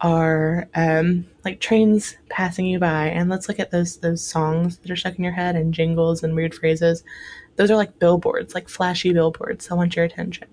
are 0.00 0.70
um, 0.74 1.26
like 1.44 1.60
trains 1.60 2.16
passing 2.30 2.64
you 2.64 2.78
by. 2.78 3.08
And 3.08 3.28
let's 3.28 3.46
look 3.50 3.60
at 3.60 3.72
those 3.72 3.98
those 3.98 4.26
songs 4.26 4.78
that 4.78 4.90
are 4.90 4.96
stuck 4.96 5.18
in 5.18 5.24
your 5.24 5.34
head 5.34 5.54
and 5.54 5.74
jingles 5.74 6.22
and 6.22 6.34
weird 6.34 6.54
phrases. 6.54 7.04
Those 7.56 7.70
are 7.70 7.76
like 7.76 7.98
billboards, 7.98 8.54
like 8.54 8.70
flashy 8.70 9.12
billboards. 9.12 9.70
I 9.70 9.74
want 9.74 9.96
your 9.96 10.06
attention. 10.06 10.48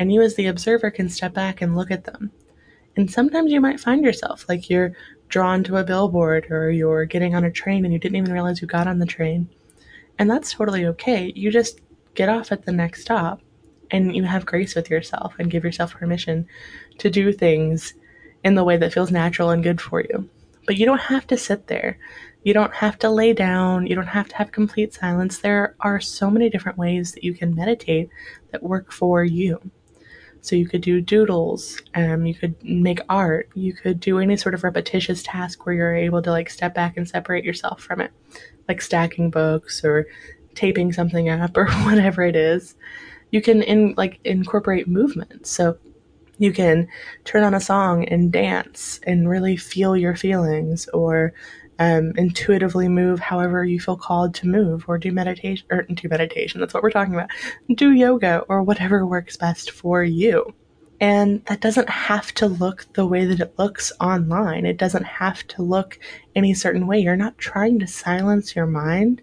And 0.00 0.12
you, 0.12 0.22
as 0.22 0.34
the 0.36 0.48
observer, 0.48 0.90
can 0.90 1.10
step 1.10 1.34
back 1.34 1.62
and 1.62 1.76
look 1.76 1.92
at 1.92 2.04
them 2.06 2.32
And 2.96 3.10
sometimes 3.10 3.52
you 3.52 3.60
might 3.60 3.80
find 3.80 4.04
yourself 4.04 4.46
like 4.48 4.70
you're 4.70 4.94
drawn 5.28 5.64
to 5.64 5.76
a 5.78 5.84
billboard 5.84 6.48
or 6.50 6.70
you're 6.72 7.06
getting 7.06 7.34
on 7.36 7.44
a 7.44 7.52
train 7.52 7.84
and 7.84 7.92
you 7.92 8.00
didn't 8.00 8.16
even 8.16 8.32
realize 8.32 8.60
you 8.62 8.68
got 8.68 8.88
on 8.88 8.98
the 9.00 9.06
train. 9.06 9.48
And 10.18 10.30
that's 10.30 10.52
totally 10.52 10.86
okay. 10.86 11.32
You 11.36 11.52
just 11.52 11.80
get 12.14 12.28
off 12.30 12.52
at 12.52 12.64
the 12.66 12.72
next 12.72 13.02
stop 13.02 13.42
and 13.90 14.16
you 14.16 14.24
have 14.24 14.46
grace 14.46 14.76
with 14.76 14.90
yourself 14.90 15.34
and 15.38 15.50
give 15.50 15.64
yourself 15.64 15.94
permission 15.94 16.46
to 16.98 17.10
do 17.10 17.32
things 17.32 17.94
in 18.44 18.56
the 18.56 18.64
way 18.64 18.78
that 18.78 18.92
feels 18.94 19.12
natural 19.12 19.50
and 19.50 19.64
good 19.64 19.80
for 19.80 20.02
you. 20.02 20.28
But 20.66 20.78
you 20.78 20.86
don't 20.86 21.00
have 21.00 21.26
to 21.28 21.38
sit 21.38 21.68
there. 21.68 21.98
You 22.44 22.54
don't 22.54 22.74
have 22.74 22.98
to 23.00 23.10
lay 23.10 23.34
down. 23.34 23.86
You 23.86 23.96
don't 23.96 24.06
have 24.08 24.28
to 24.30 24.36
have 24.36 24.52
complete 24.52 24.94
silence. 24.94 25.38
There 25.40 25.76
are 25.80 26.00
so 26.00 26.30
many 26.30 26.50
different 26.50 26.78
ways 26.78 27.12
that 27.12 27.24
you 27.24 27.34
can 27.34 27.54
meditate 27.54 28.10
that 28.52 28.62
work 28.62 28.92
for 28.92 29.24
you. 29.24 29.60
So 30.42 30.56
you 30.56 30.66
could 30.66 30.80
do 30.80 31.00
doodles, 31.00 31.80
um, 31.94 32.24
you 32.26 32.34
could 32.34 32.54
make 32.64 33.00
art, 33.08 33.50
you 33.54 33.72
could 33.72 34.00
do 34.00 34.18
any 34.18 34.36
sort 34.36 34.54
of 34.54 34.64
repetitious 34.64 35.22
task 35.22 35.66
where 35.66 35.74
you're 35.74 35.94
able 35.94 36.22
to 36.22 36.30
like 36.30 36.48
step 36.48 36.74
back 36.74 36.96
and 36.96 37.08
separate 37.08 37.44
yourself 37.44 37.82
from 37.82 38.00
it, 38.00 38.10
like 38.68 38.80
stacking 38.80 39.30
books 39.30 39.84
or 39.84 40.06
taping 40.54 40.92
something 40.92 41.28
up 41.28 41.56
or 41.56 41.66
whatever 41.84 42.22
it 42.22 42.36
is. 42.36 42.76
You 43.30 43.42
can 43.42 43.62
in 43.62 43.94
like 43.96 44.18
incorporate 44.24 44.88
movement. 44.88 45.46
So 45.46 45.78
you 46.38 46.52
can 46.52 46.88
turn 47.24 47.44
on 47.44 47.52
a 47.52 47.60
song 47.60 48.06
and 48.06 48.32
dance 48.32 48.98
and 49.06 49.28
really 49.28 49.56
feel 49.56 49.94
your 49.94 50.16
feelings 50.16 50.88
or 50.88 51.34
um, 51.80 52.12
intuitively 52.16 52.88
move 52.88 53.18
however 53.18 53.64
you 53.64 53.80
feel 53.80 53.96
called 53.96 54.34
to 54.34 54.46
move 54.46 54.84
or 54.86 54.98
do 54.98 55.10
meditation 55.10 55.66
or 55.70 55.82
do 55.82 56.08
meditation 56.08 56.60
that's 56.60 56.72
what 56.72 56.82
we're 56.82 56.90
talking 56.90 57.14
about 57.14 57.30
do 57.74 57.90
yoga 57.90 58.44
or 58.48 58.62
whatever 58.62 59.04
works 59.04 59.36
best 59.36 59.72
for 59.72 60.04
you 60.04 60.54
and 61.00 61.44
that 61.46 61.60
doesn't 61.60 61.88
have 61.88 62.32
to 62.34 62.46
look 62.46 62.86
the 62.92 63.06
way 63.06 63.24
that 63.24 63.40
it 63.40 63.58
looks 63.58 63.92
online 64.00 64.64
it 64.64 64.76
doesn't 64.76 65.04
have 65.04 65.44
to 65.48 65.62
look 65.62 65.98
any 66.36 66.54
certain 66.54 66.86
way 66.86 67.00
you're 67.00 67.16
not 67.16 67.36
trying 67.38 67.80
to 67.80 67.86
silence 67.86 68.54
your 68.54 68.66
mind 68.66 69.20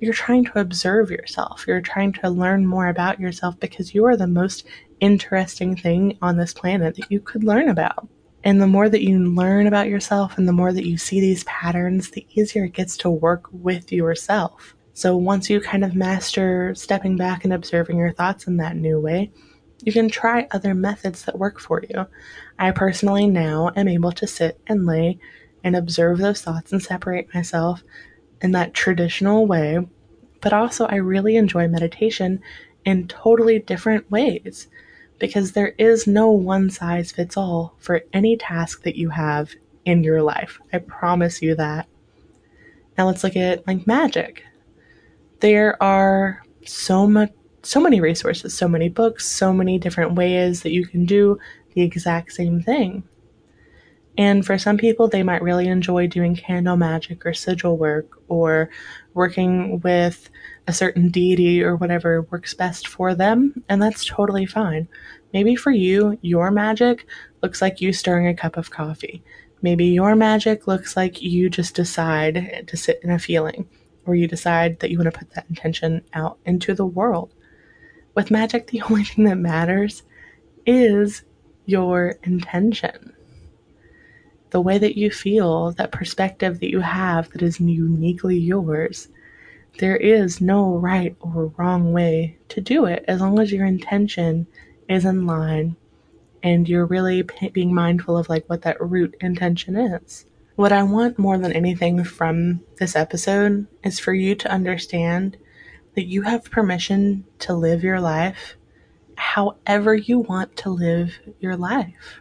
you're 0.00 0.14
trying 0.14 0.44
to 0.44 0.60
observe 0.60 1.10
yourself. 1.10 1.64
You're 1.66 1.80
trying 1.80 2.12
to 2.14 2.30
learn 2.30 2.66
more 2.66 2.86
about 2.86 3.18
yourself 3.18 3.58
because 3.58 3.94
you 3.94 4.04
are 4.04 4.16
the 4.16 4.26
most 4.26 4.66
interesting 5.00 5.76
thing 5.76 6.16
on 6.22 6.36
this 6.36 6.54
planet 6.54 6.96
that 6.96 7.10
you 7.10 7.20
could 7.20 7.44
learn 7.44 7.68
about. 7.68 8.08
And 8.48 8.62
the 8.62 8.66
more 8.66 8.88
that 8.88 9.02
you 9.02 9.18
learn 9.18 9.66
about 9.66 9.88
yourself 9.88 10.38
and 10.38 10.48
the 10.48 10.54
more 10.54 10.72
that 10.72 10.86
you 10.86 10.96
see 10.96 11.20
these 11.20 11.44
patterns, 11.44 12.12
the 12.12 12.26
easier 12.30 12.64
it 12.64 12.72
gets 12.72 12.96
to 12.96 13.10
work 13.10 13.44
with 13.52 13.92
yourself. 13.92 14.74
So 14.94 15.18
once 15.18 15.50
you 15.50 15.60
kind 15.60 15.84
of 15.84 15.94
master 15.94 16.74
stepping 16.74 17.18
back 17.18 17.44
and 17.44 17.52
observing 17.52 17.98
your 17.98 18.14
thoughts 18.14 18.46
in 18.46 18.56
that 18.56 18.74
new 18.74 18.98
way, 18.98 19.30
you 19.82 19.92
can 19.92 20.08
try 20.08 20.48
other 20.50 20.72
methods 20.72 21.26
that 21.26 21.38
work 21.38 21.60
for 21.60 21.82
you. 21.90 22.06
I 22.58 22.70
personally 22.70 23.26
now 23.26 23.70
am 23.76 23.86
able 23.86 24.12
to 24.12 24.26
sit 24.26 24.58
and 24.66 24.86
lay 24.86 25.18
and 25.62 25.76
observe 25.76 26.16
those 26.16 26.40
thoughts 26.40 26.72
and 26.72 26.82
separate 26.82 27.34
myself 27.34 27.82
in 28.40 28.52
that 28.52 28.72
traditional 28.72 29.46
way, 29.46 29.86
but 30.40 30.54
also 30.54 30.86
I 30.86 30.94
really 30.94 31.36
enjoy 31.36 31.68
meditation 31.68 32.40
in 32.86 33.08
totally 33.08 33.58
different 33.58 34.10
ways 34.10 34.68
because 35.18 35.52
there 35.52 35.74
is 35.78 36.06
no 36.06 36.30
one 36.30 36.70
size 36.70 37.12
fits 37.12 37.36
all 37.36 37.74
for 37.78 38.02
any 38.12 38.36
task 38.36 38.82
that 38.82 38.96
you 38.96 39.10
have 39.10 39.54
in 39.84 40.04
your 40.04 40.22
life. 40.22 40.60
I 40.72 40.78
promise 40.78 41.42
you 41.42 41.54
that. 41.56 41.88
Now 42.96 43.06
let's 43.06 43.24
look 43.24 43.36
at 43.36 43.66
like 43.66 43.86
magic. 43.86 44.44
There 45.40 45.80
are 45.82 46.42
so 46.64 47.06
much 47.06 47.32
so 47.62 47.80
many 47.80 48.00
resources, 48.00 48.54
so 48.54 48.68
many 48.68 48.88
books, 48.88 49.26
so 49.26 49.52
many 49.52 49.78
different 49.78 50.14
ways 50.14 50.62
that 50.62 50.72
you 50.72 50.86
can 50.86 51.04
do 51.04 51.38
the 51.74 51.82
exact 51.82 52.32
same 52.32 52.62
thing. 52.62 53.02
And 54.16 54.44
for 54.44 54.58
some 54.58 54.76
people, 54.76 55.06
they 55.06 55.22
might 55.22 55.42
really 55.42 55.68
enjoy 55.68 56.06
doing 56.08 56.34
candle 56.34 56.76
magic 56.76 57.24
or 57.24 57.34
sigil 57.34 57.76
work 57.76 58.20
or 58.28 58.68
working 59.14 59.80
with 59.80 60.28
a 60.68 60.72
certain 60.72 61.08
deity 61.08 61.62
or 61.62 61.74
whatever 61.74 62.22
works 62.30 62.54
best 62.54 62.86
for 62.86 63.14
them. 63.14 63.64
And 63.68 63.82
that's 63.82 64.04
totally 64.04 64.46
fine. 64.46 64.86
Maybe 65.32 65.56
for 65.56 65.72
you, 65.72 66.18
your 66.22 66.50
magic 66.50 67.06
looks 67.42 67.60
like 67.60 67.80
you 67.80 67.92
stirring 67.92 68.28
a 68.28 68.34
cup 68.34 68.56
of 68.56 68.70
coffee. 68.70 69.22
Maybe 69.62 69.86
your 69.86 70.14
magic 70.14 70.68
looks 70.68 70.96
like 70.96 71.20
you 71.20 71.50
just 71.50 71.74
decide 71.74 72.64
to 72.68 72.76
sit 72.76 73.00
in 73.02 73.10
a 73.10 73.18
feeling, 73.18 73.68
or 74.06 74.14
you 74.14 74.28
decide 74.28 74.78
that 74.78 74.90
you 74.90 74.98
want 74.98 75.12
to 75.12 75.18
put 75.18 75.30
that 75.30 75.46
intention 75.48 76.02
out 76.14 76.38
into 76.46 76.74
the 76.74 76.86
world. 76.86 77.34
With 78.14 78.30
magic, 78.30 78.68
the 78.68 78.82
only 78.88 79.02
thing 79.02 79.24
that 79.24 79.38
matters 79.38 80.04
is 80.64 81.22
your 81.66 82.14
intention 82.22 83.14
the 84.50 84.60
way 84.60 84.78
that 84.78 84.96
you 84.96 85.10
feel, 85.10 85.72
that 85.72 85.92
perspective 85.92 86.60
that 86.60 86.70
you 86.70 86.80
have 86.80 87.30
that 87.30 87.42
is 87.42 87.60
uniquely 87.60 88.38
yours. 88.38 89.08
There 89.78 89.96
is 89.96 90.40
no 90.40 90.76
right 90.76 91.16
or 91.20 91.52
wrong 91.56 91.92
way 91.92 92.38
to 92.48 92.60
do 92.60 92.86
it 92.86 93.04
as 93.06 93.20
long 93.20 93.38
as 93.38 93.52
your 93.52 93.66
intention 93.66 94.46
is 94.88 95.04
in 95.04 95.26
line 95.26 95.76
and 96.42 96.68
you're 96.68 96.86
really 96.86 97.22
p- 97.22 97.50
being 97.50 97.74
mindful 97.74 98.16
of 98.16 98.28
like 98.28 98.48
what 98.48 98.62
that 98.62 98.80
root 98.80 99.14
intention 99.20 99.76
is. 99.76 100.26
What 100.56 100.72
I 100.72 100.82
want 100.82 101.18
more 101.18 101.38
than 101.38 101.52
anything 101.52 102.02
from 102.02 102.60
this 102.78 102.96
episode 102.96 103.66
is 103.84 104.00
for 104.00 104.12
you 104.12 104.34
to 104.36 104.50
understand 104.50 105.36
that 105.94 106.06
you 106.06 106.22
have 106.22 106.50
permission 106.50 107.24
to 107.40 107.54
live 107.54 107.84
your 107.84 108.00
life 108.00 108.56
however 109.18 109.94
you 109.94 110.20
want 110.20 110.56
to 110.56 110.70
live 110.70 111.18
your 111.40 111.56
life 111.56 112.20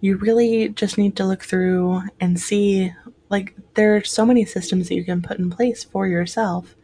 you 0.00 0.16
really 0.16 0.68
just 0.68 0.98
need 0.98 1.16
to 1.16 1.24
look 1.24 1.42
through 1.42 2.02
and 2.20 2.38
see 2.38 2.92
like 3.34 3.52
there 3.74 3.96
are 3.96 4.04
so 4.04 4.24
many 4.24 4.44
systems 4.44 4.88
that 4.88 4.94
you 4.94 5.02
can 5.02 5.20
put 5.20 5.40
in 5.40 5.50
place 5.50 5.82
for 5.82 6.06
yourself 6.06 6.76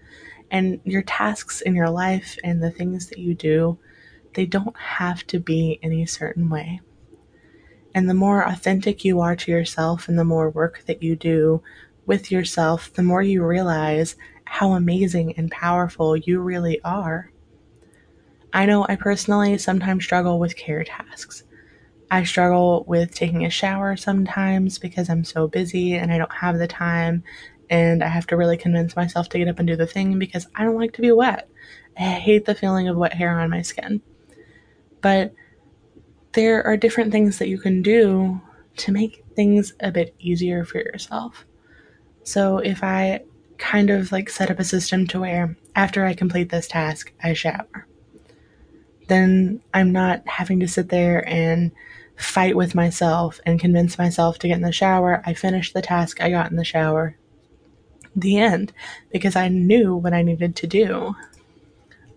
and 0.50 0.80
your 0.82 1.02
tasks 1.02 1.60
in 1.60 1.76
your 1.76 1.88
life 1.88 2.36
and 2.42 2.60
the 2.60 2.72
things 2.72 3.06
that 3.06 3.18
you 3.18 3.34
do 3.34 3.78
they 4.34 4.46
don't 4.46 4.76
have 4.76 5.24
to 5.26 5.38
be 5.38 5.78
any 5.80 6.06
certain 6.06 6.48
way. 6.50 6.80
And 7.94 8.08
the 8.08 8.14
more 8.14 8.42
authentic 8.46 9.04
you 9.04 9.20
are 9.20 9.36
to 9.36 9.50
yourself 9.52 10.08
and 10.08 10.18
the 10.18 10.24
more 10.24 10.50
work 10.50 10.82
that 10.86 11.04
you 11.04 11.14
do 11.14 11.62
with 12.04 12.32
yourself 12.32 12.92
the 12.92 13.04
more 13.04 13.22
you 13.22 13.44
realize 13.44 14.16
how 14.44 14.72
amazing 14.72 15.34
and 15.36 15.52
powerful 15.52 16.16
you 16.16 16.40
really 16.40 16.80
are. 16.82 17.30
I 18.52 18.66
know 18.66 18.86
i 18.88 18.96
personally 18.96 19.56
sometimes 19.56 20.02
struggle 20.02 20.40
with 20.40 20.56
care 20.56 20.82
tasks 20.82 21.44
I 22.10 22.24
struggle 22.24 22.84
with 22.88 23.14
taking 23.14 23.44
a 23.44 23.50
shower 23.50 23.96
sometimes 23.96 24.78
because 24.78 25.08
I'm 25.08 25.24
so 25.24 25.46
busy 25.46 25.94
and 25.94 26.12
I 26.12 26.18
don't 26.18 26.32
have 26.32 26.58
the 26.58 26.66
time 26.66 27.22
and 27.68 28.02
I 28.02 28.08
have 28.08 28.26
to 28.28 28.36
really 28.36 28.56
convince 28.56 28.96
myself 28.96 29.28
to 29.28 29.38
get 29.38 29.48
up 29.48 29.60
and 29.60 29.68
do 29.68 29.76
the 29.76 29.86
thing 29.86 30.18
because 30.18 30.48
I 30.56 30.64
don't 30.64 30.78
like 30.78 30.92
to 30.94 31.02
be 31.02 31.12
wet. 31.12 31.48
I 31.96 32.02
hate 32.02 32.46
the 32.46 32.54
feeling 32.54 32.88
of 32.88 32.96
wet 32.96 33.14
hair 33.14 33.38
on 33.38 33.50
my 33.50 33.62
skin. 33.62 34.02
But 35.00 35.32
there 36.32 36.66
are 36.66 36.76
different 36.76 37.12
things 37.12 37.38
that 37.38 37.48
you 37.48 37.58
can 37.58 37.80
do 37.80 38.40
to 38.78 38.92
make 38.92 39.24
things 39.36 39.72
a 39.80 39.92
bit 39.92 40.14
easier 40.18 40.64
for 40.64 40.78
yourself. 40.78 41.44
So 42.24 42.58
if 42.58 42.82
I 42.82 43.20
kind 43.58 43.90
of 43.90 44.10
like 44.10 44.30
set 44.30 44.50
up 44.50 44.58
a 44.58 44.64
system 44.64 45.06
to 45.08 45.20
where 45.20 45.56
after 45.76 46.04
I 46.04 46.14
complete 46.14 46.50
this 46.50 46.66
task, 46.66 47.12
I 47.22 47.34
shower, 47.34 47.86
then 49.08 49.62
I'm 49.74 49.92
not 49.92 50.26
having 50.26 50.60
to 50.60 50.68
sit 50.68 50.88
there 50.88 51.28
and 51.28 51.70
fight 52.20 52.56
with 52.56 52.74
myself 52.74 53.40
and 53.46 53.60
convince 53.60 53.98
myself 53.98 54.38
to 54.38 54.48
get 54.48 54.56
in 54.56 54.62
the 54.62 54.72
shower. 54.72 55.22
I 55.24 55.34
finished 55.34 55.74
the 55.74 55.82
task, 55.82 56.20
I 56.20 56.30
got 56.30 56.50
in 56.50 56.56
the 56.56 56.64
shower. 56.64 57.16
The 58.16 58.38
end, 58.38 58.72
because 59.12 59.36
I 59.36 59.48
knew 59.48 59.94
what 59.96 60.12
I 60.12 60.22
needed 60.22 60.56
to 60.56 60.66
do. 60.66 61.14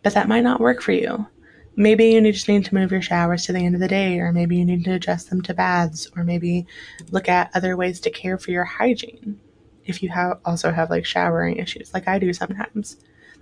But 0.01 0.13
that 0.15 0.27
might 0.27 0.43
not 0.43 0.59
work 0.59 0.81
for 0.81 0.91
you. 0.91 1.27
Maybe 1.75 2.05
you 2.05 2.31
just 2.31 2.47
need 2.47 2.65
to 2.65 2.75
move 2.75 2.91
your 2.91 3.01
showers 3.01 3.45
to 3.45 3.53
the 3.53 3.65
end 3.65 3.75
of 3.75 3.81
the 3.81 3.87
day, 3.87 4.19
or 4.19 4.31
maybe 4.31 4.57
you 4.57 4.65
need 4.65 4.83
to 4.85 4.93
adjust 4.93 5.29
them 5.29 5.41
to 5.43 5.53
baths, 5.53 6.07
or 6.15 6.23
maybe 6.23 6.67
look 7.11 7.29
at 7.29 7.51
other 7.55 7.75
ways 7.77 7.99
to 8.01 8.11
care 8.11 8.37
for 8.37 8.51
your 8.51 8.65
hygiene. 8.65 9.39
If 9.85 10.03
you 10.03 10.09
have 10.09 10.39
also 10.45 10.71
have 10.71 10.89
like 10.89 11.05
showering 11.05 11.57
issues, 11.57 11.93
like 11.93 12.07
I 12.07 12.19
do 12.19 12.31
sometimes. 12.33 12.97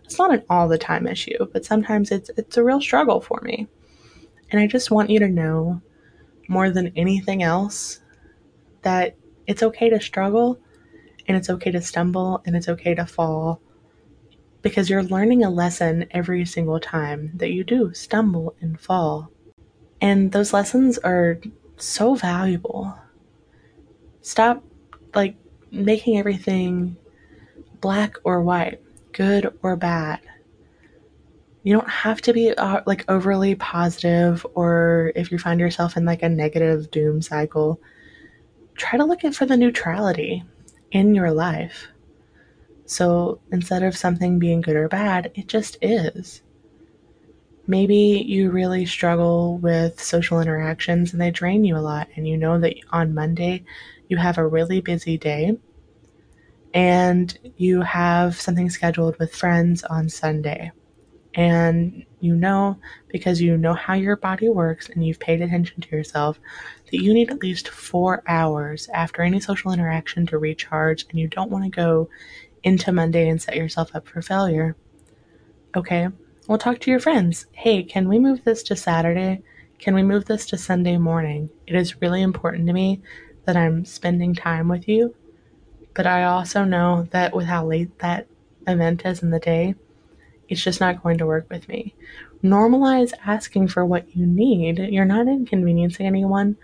It's 0.06 0.18
not 0.18 0.34
an 0.34 0.44
all 0.50 0.68
the 0.68 0.78
time 0.78 1.08
issue, 1.08 1.46
but 1.52 1.66
sometimes 1.66 2.12
it's 2.12 2.30
it's 2.38 2.58
a 2.58 2.64
real 2.64 2.82
struggle 2.82 3.22
for 3.22 3.40
me. 3.44 3.68
And 4.50 4.60
I 4.60 4.68
just 4.68 4.92
want 4.92 5.10
you 5.10 5.20
to 5.20 5.30
know 5.30 5.82
more 6.52 6.70
than 6.70 6.92
anything 6.98 7.42
else 7.42 8.02
that 8.82 9.16
it's 9.48 9.64
okay 9.64 9.90
to 9.90 10.02
struggle 10.02 10.60
and 11.28 11.38
it's 11.38 11.50
okay 11.50 11.72
to 11.72 11.82
stumble 11.82 12.44
and 12.46 12.58
it's 12.58 12.68
okay 12.68 12.94
to 12.94 13.06
fall 13.06 13.62
because 14.62 14.90
you're 14.90 15.04
learning 15.04 15.46
a 15.46 15.50
lesson 15.50 16.06
every 16.12 16.46
single 16.46 16.80
time 16.80 17.32
that 17.36 17.52
you 17.52 17.64
do 17.64 17.94
stumble 17.94 18.54
and 18.60 18.80
fall. 18.80 19.32
And 20.02 20.34
those 20.34 20.52
lessons 20.52 20.98
are 20.98 21.40
so 21.78 22.16
valuable. 22.16 22.94
Stop 24.22 24.62
like 25.16 25.36
making 25.72 26.18
everything 26.18 26.98
black 27.80 28.16
or 28.26 28.42
white, 28.42 28.82
good 29.14 29.58
or 29.64 29.78
bad. 29.78 30.20
You 31.64 31.74
don't 31.74 31.90
have 31.90 32.22
to 32.22 32.34
be 32.34 32.52
uh, 32.56 32.82
like 32.86 33.06
overly 33.10 33.56
positive 33.56 34.46
or 34.56 35.12
if 35.16 35.32
you 35.32 35.38
find 35.38 35.60
yourself 35.60 35.96
in 35.96 36.06
like 36.06 36.24
a 36.24 36.30
negative 36.30 36.90
doom 36.92 37.22
cycle 37.22 37.80
try 38.76 38.98
to 38.98 39.06
look 39.06 39.24
at 39.24 39.36
for 39.36 39.46
the 39.46 39.58
neutrality 39.58 40.44
in 40.92 41.14
your 41.14 41.32
life. 41.32 41.88
So 42.86 43.40
instead 43.52 43.84
of 43.84 43.96
something 43.96 44.40
being 44.40 44.62
good 44.62 44.76
or 44.76 44.88
bad 44.88 45.32
it 45.36 45.48
just 45.48 45.78
is. 45.82 46.42
Maybe 47.68 48.26
you 48.28 48.50
really 48.50 48.86
struggle 48.86 49.60
with 49.60 50.02
social 50.02 50.42
interactions 50.42 51.14
and 51.14 51.22
they 51.22 51.32
drain 51.32 51.64
you 51.64 51.78
a 51.78 51.80
lot 51.80 52.08
and 52.16 52.28
you 52.28 52.38
know 52.38 52.60
that 52.60 52.76
on 52.90 53.14
monday 53.14 53.64
you 54.10 54.18
have 54.18 54.38
a 54.38 54.48
really 54.48 54.82
busy 54.82 55.18
day 55.18 55.58
and 56.74 57.38
you 57.58 57.82
have 57.82 58.40
something 58.42 58.70
scheduled 58.70 59.18
with 59.20 59.36
friends 59.36 59.84
on 59.84 60.10
sunday 60.10 60.72
and 61.36 62.06
you 62.20 62.36
know, 62.36 62.78
because 63.08 63.42
you 63.42 63.58
know 63.58 63.74
how 63.74 63.94
your 63.94 64.16
body 64.16 64.50
works 64.50 64.90
and 64.90 65.06
you've 65.06 65.20
paid 65.20 65.42
attention 65.42 65.82
to 65.82 65.96
yourself, 65.96 66.40
that 66.92 67.02
you 67.02 67.14
need 67.14 67.32
at 67.32 67.42
least 67.42 67.68
four 67.68 68.22
hours 68.28 68.90
after 68.94 69.22
any 69.22 69.40
social 69.40 69.72
interaction 69.72 70.26
to 70.28 70.38
recharge, 70.38 71.06
and 71.10 71.20
you 71.20 71.28
don't 71.28 71.50
want 71.50 71.64
to 71.64 71.70
go 71.70 72.10
into 72.64 72.92
Monday 72.92 73.28
and 73.28 73.42
set 73.42 73.56
yourself 73.56 73.96
up 73.96 74.08
for 74.08 74.22
failure. 74.22 74.76
Okay, 75.76 76.10
well, 76.48 76.58
talk 76.58 76.80
to 76.80 76.92
your 76.92 77.00
friends. 77.00 77.46
Hey, 77.54 77.84
can 77.84 78.08
we 78.08 78.20
move 78.20 78.44
this 78.44 78.62
to 78.64 78.76
Saturday? 78.76 79.42
Can 79.80 79.96
we 79.96 80.04
move 80.04 80.26
this 80.26 80.46
to 80.48 80.58
Sunday 80.58 80.98
morning? 80.98 81.50
It 81.66 81.76
is 81.76 82.02
really 82.02 82.22
important 82.22 82.68
to 82.68 82.74
me 82.74 83.02
that 83.46 83.58
I'm 83.58 83.86
spending 83.86 84.36
time 84.36 84.68
with 84.68 84.88
you, 84.88 85.16
but 85.96 86.06
I 86.06 86.26
also 86.26 86.64
know 86.64 87.08
that 87.12 87.34
with 87.34 87.48
how 87.48 87.66
late 87.66 87.98
that 88.00 88.28
event 88.68 89.06
is 89.06 89.24
in 89.24 89.32
the 89.32 89.40
day, 89.40 89.74
it's 90.52 90.64
just 90.64 90.82
not 90.82 91.02
going 91.02 91.18
to 91.18 91.26
work 91.26 91.48
with 91.50 91.68
me. 91.70 91.96
Normalize 92.44 93.14
asking 93.26 93.70
for 93.70 93.86
what 93.86 94.16
you 94.16 94.26
need. 94.26 94.80
You're 94.80 95.06
not 95.06 95.28
inconveniencing 95.28 96.06
anyone. 96.06 96.58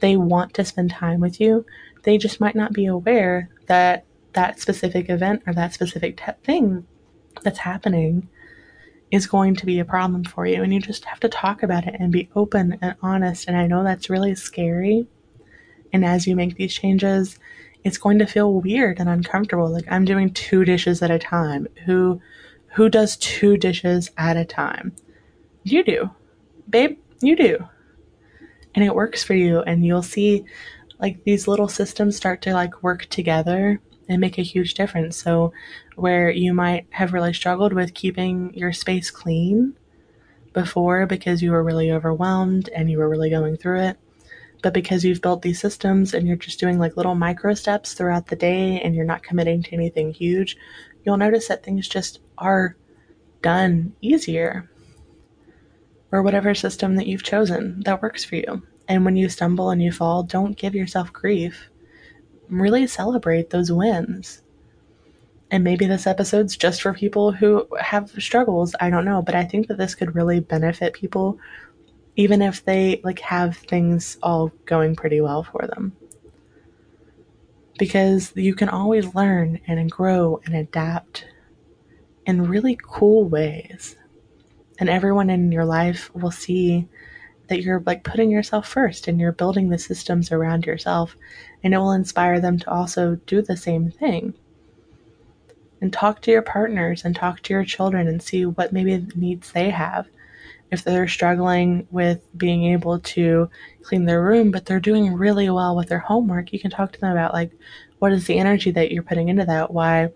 They 0.00 0.16
want 0.16 0.52
to 0.54 0.64
spend 0.64 0.90
time 0.90 1.20
with 1.20 1.40
you. 1.40 1.64
They 2.02 2.18
just 2.18 2.40
might 2.40 2.54
not 2.54 2.72
be 2.72 2.86
aware 2.86 3.48
that 3.66 4.04
that 4.34 4.60
specific 4.60 5.08
event 5.08 5.42
or 5.46 5.54
that 5.54 5.72
specific 5.72 6.18
te- 6.18 6.32
thing 6.44 6.86
that's 7.42 7.58
happening 7.58 8.28
is 9.10 9.26
going 9.26 9.54
to 9.56 9.66
be 9.66 9.78
a 9.78 9.84
problem 9.84 10.24
for 10.24 10.46
you. 10.46 10.62
And 10.62 10.72
you 10.74 10.80
just 10.80 11.04
have 11.06 11.20
to 11.20 11.28
talk 11.28 11.62
about 11.62 11.86
it 11.86 11.96
and 11.98 12.12
be 12.12 12.28
open 12.34 12.78
and 12.82 12.96
honest. 13.00 13.48
And 13.48 13.56
I 13.56 13.66
know 13.66 13.84
that's 13.84 14.10
really 14.10 14.34
scary. 14.34 15.06
And 15.92 16.04
as 16.04 16.26
you 16.26 16.36
make 16.36 16.56
these 16.56 16.74
changes, 16.74 17.38
it's 17.84 17.98
going 17.98 18.18
to 18.18 18.26
feel 18.26 18.60
weird 18.60 19.00
and 19.00 19.08
uncomfortable. 19.08 19.70
Like 19.70 19.86
I'm 19.90 20.04
doing 20.04 20.32
two 20.32 20.64
dishes 20.64 21.02
at 21.02 21.10
a 21.10 21.18
time. 21.18 21.66
Who 21.86 22.20
who 22.72 22.88
does 22.88 23.16
two 23.16 23.56
dishes 23.56 24.10
at 24.16 24.36
a 24.36 24.44
time? 24.44 24.94
You 25.62 25.84
do. 25.84 26.10
Babe, 26.68 26.98
you 27.20 27.36
do. 27.36 27.58
And 28.74 28.84
it 28.84 28.94
works 28.94 29.22
for 29.22 29.34
you 29.34 29.60
and 29.60 29.84
you'll 29.84 30.02
see 30.02 30.44
like 30.98 31.24
these 31.24 31.46
little 31.46 31.68
systems 31.68 32.16
start 32.16 32.40
to 32.42 32.54
like 32.54 32.82
work 32.82 33.06
together 33.06 33.80
and 34.08 34.20
make 34.20 34.38
a 34.38 34.42
huge 34.42 34.74
difference. 34.74 35.16
So 35.16 35.52
where 35.96 36.30
you 36.30 36.54
might 36.54 36.86
have 36.90 37.12
really 37.12 37.34
struggled 37.34 37.72
with 37.72 37.94
keeping 37.94 38.54
your 38.54 38.72
space 38.72 39.10
clean 39.10 39.74
before 40.52 41.06
because 41.06 41.42
you 41.42 41.50
were 41.50 41.62
really 41.62 41.90
overwhelmed 41.90 42.68
and 42.74 42.90
you 42.90 42.98
were 42.98 43.08
really 43.08 43.30
going 43.30 43.56
through 43.56 43.80
it, 43.80 43.98
but 44.62 44.72
because 44.72 45.04
you've 45.04 45.20
built 45.20 45.42
these 45.42 45.60
systems 45.60 46.14
and 46.14 46.26
you're 46.26 46.36
just 46.36 46.60
doing 46.60 46.78
like 46.78 46.96
little 46.96 47.16
micro 47.16 47.52
steps 47.52 47.94
throughout 47.94 48.28
the 48.28 48.36
day 48.36 48.80
and 48.80 48.94
you're 48.94 49.04
not 49.04 49.22
committing 49.22 49.62
to 49.64 49.72
anything 49.72 50.12
huge, 50.12 50.56
you'll 51.04 51.16
notice 51.16 51.48
that 51.48 51.64
things 51.64 51.88
just 51.88 52.20
are 52.38 52.76
done 53.42 53.92
easier 54.00 54.70
or 56.12 56.22
whatever 56.22 56.54
system 56.54 56.94
that 56.96 57.06
you've 57.06 57.24
chosen 57.24 57.82
that 57.84 58.00
works 58.00 58.24
for 58.24 58.36
you. 58.36 58.62
And 58.88 59.04
when 59.04 59.16
you 59.16 59.28
stumble 59.28 59.70
and 59.70 59.82
you 59.82 59.90
fall, 59.90 60.22
don't 60.22 60.56
give 60.56 60.74
yourself 60.74 61.12
grief. 61.12 61.68
Really 62.48 62.86
celebrate 62.86 63.50
those 63.50 63.72
wins. 63.72 64.42
And 65.50 65.64
maybe 65.64 65.86
this 65.86 66.06
episode's 66.06 66.56
just 66.56 66.82
for 66.82 66.94
people 66.94 67.32
who 67.32 67.66
have 67.80 68.10
struggles. 68.18 68.74
I 68.80 68.90
don't 68.90 69.04
know, 69.04 69.22
but 69.22 69.34
I 69.34 69.44
think 69.44 69.66
that 69.66 69.76
this 69.78 69.94
could 69.94 70.14
really 70.14 70.40
benefit 70.40 70.94
people 70.94 71.38
even 72.16 72.42
if 72.42 72.64
they 72.64 73.00
like 73.02 73.20
have 73.20 73.56
things 73.56 74.18
all 74.22 74.52
going 74.66 74.94
pretty 74.94 75.20
well 75.20 75.42
for 75.42 75.66
them. 75.66 75.96
Because 77.78 78.32
you 78.36 78.54
can 78.54 78.68
always 78.68 79.14
learn 79.14 79.60
and 79.66 79.90
grow 79.90 80.40
and 80.44 80.54
adapt 80.54 81.24
in 82.26 82.46
really 82.48 82.78
cool 82.82 83.24
ways. 83.24 83.96
And 84.78 84.88
everyone 84.88 85.30
in 85.30 85.52
your 85.52 85.64
life 85.64 86.14
will 86.14 86.30
see 86.30 86.86
that 87.48 87.62
you're 87.62 87.82
like 87.86 88.04
putting 88.04 88.30
yourself 88.30 88.68
first 88.68 89.08
and 89.08 89.20
you're 89.20 89.32
building 89.32 89.68
the 89.68 89.78
systems 89.78 90.30
around 90.30 90.66
yourself. 90.66 91.16
And 91.64 91.74
it 91.74 91.78
will 91.78 91.92
inspire 91.92 92.40
them 92.40 92.58
to 92.58 92.70
also 92.70 93.16
do 93.26 93.42
the 93.42 93.56
same 93.56 93.90
thing. 93.90 94.34
And 95.80 95.92
talk 95.92 96.20
to 96.22 96.30
your 96.30 96.42
partners 96.42 97.04
and 97.04 97.16
talk 97.16 97.42
to 97.42 97.54
your 97.54 97.64
children 97.64 98.06
and 98.06 98.22
see 98.22 98.46
what 98.46 98.72
maybe 98.72 99.06
needs 99.16 99.52
they 99.52 99.70
have. 99.70 100.06
If 100.72 100.82
they're 100.82 101.06
struggling 101.06 101.86
with 101.90 102.26
being 102.36 102.64
able 102.64 102.98
to 102.98 103.48
clean 103.82 104.06
their 104.06 104.24
room, 104.24 104.50
but 104.50 104.66
they're 104.66 104.80
doing 104.80 105.12
really 105.12 105.48
well 105.50 105.76
with 105.76 105.88
their 105.88 106.00
homework, 106.00 106.52
you 106.52 106.58
can 106.58 106.70
talk 106.70 106.92
to 106.92 107.00
them 107.00 107.12
about 107.12 107.34
like, 107.34 107.52
what 108.00 108.10
is 108.10 108.26
the 108.26 108.38
energy 108.38 108.72
that 108.72 108.90
you're 108.90 109.04
putting 109.04 109.28
into 109.28 109.44
that? 109.44 109.72
Why 109.72 110.08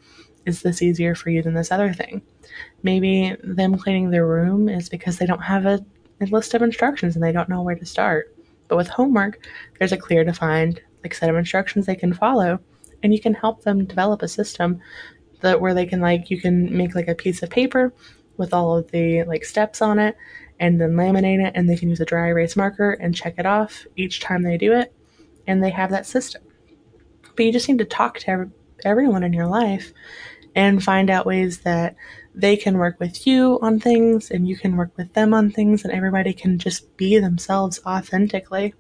is 0.47 0.63
this 0.63 0.83
easier 0.83 1.15
for 1.15 1.31
you 1.31 1.43
than 1.43 1.55
this 1.55 1.71
other 1.71 1.93
thing? 1.93 2.23
Maybe 2.83 3.37
them 3.45 3.79
cleaning 3.79 4.11
their 4.11 4.27
room 4.27 4.69
is 4.69 4.89
because 4.89 5.19
they 5.19 5.27
don't 5.27 5.43
have 5.43 5.67
a, 5.67 5.85
a 6.21 6.27
list 6.27 6.55
of 6.55 6.63
instructions 6.63 7.15
and 7.15 7.23
they 7.23 7.33
don't 7.33 7.49
know 7.49 7.63
where 7.63 7.77
to 7.77 7.87
start. 7.87 8.35
But 8.69 8.77
with 8.77 8.89
homework, 8.89 9.47
there's 9.79 9.93
a 9.93 9.97
clear 9.97 10.25
defined 10.25 10.81
like 11.05 11.15
set 11.15 11.31
of 11.31 11.37
instructions 11.37 11.87
they 11.87 11.95
can 11.95 12.13
follow 12.13 12.59
and 13.03 13.13
you 13.13 13.21
can 13.21 13.35
help 13.35 13.63
them 13.63 13.85
develop 13.85 14.23
a 14.23 14.29
system 14.29 14.81
that 15.41 15.61
where 15.61 15.75
they 15.75 15.87
can 15.87 16.01
like 16.01 16.31
you 16.31 16.41
can 16.41 16.77
make 16.77 16.95
like 16.95 17.09
a 17.09 17.15
piece 17.15 17.43
of 17.43 17.51
paper 17.51 17.93
with 18.37 18.53
all 18.53 18.77
of 18.77 18.91
the 18.91 19.25
like 19.25 19.45
steps 19.45 19.81
on 19.83 19.99
it 19.99 20.17
and 20.59 20.81
then 20.81 20.93
laminate 20.93 21.45
it 21.45 21.53
and 21.55 21.69
they 21.69 21.77
can 21.77 21.89
use 21.89 22.01
a 22.01 22.05
dry 22.05 22.29
erase 22.29 22.57
marker 22.57 22.93
and 22.93 23.15
check 23.15 23.35
it 23.39 23.47
off 23.47 23.87
each 23.97 24.21
time 24.21 24.43
they 24.43 24.57
do 24.57 24.73
it 24.73 24.93
and 25.47 25.63
they 25.63 25.71
have 25.71 25.91
that 25.91 26.07
system 26.07 26.43
but 27.37 27.45
you 27.45 27.53
just 27.53 27.69
need 27.69 27.79
to 27.79 27.85
talk 27.85 28.19
to 28.19 28.51
everyone 28.85 29.23
in 29.23 29.33
your 29.33 29.47
life 29.47 29.93
and 30.55 30.83
find 30.83 31.11
out 31.11 31.27
ways 31.27 31.61
that 31.61 31.95
they 32.35 32.57
can 32.57 32.79
work 32.79 32.99
with 32.99 33.27
you 33.27 33.59
on 33.61 33.79
things 33.79 34.31
and 34.31 34.49
you 34.49 34.57
can 34.57 34.77
work 34.77 34.91
with 34.97 35.13
them 35.13 35.35
on 35.35 35.51
things 35.51 35.85
and 35.85 35.93
everybody 35.93 36.33
can 36.33 36.59
just 36.59 36.97
be 36.97 37.19
themselves 37.19 37.79
authentically. 37.87 38.75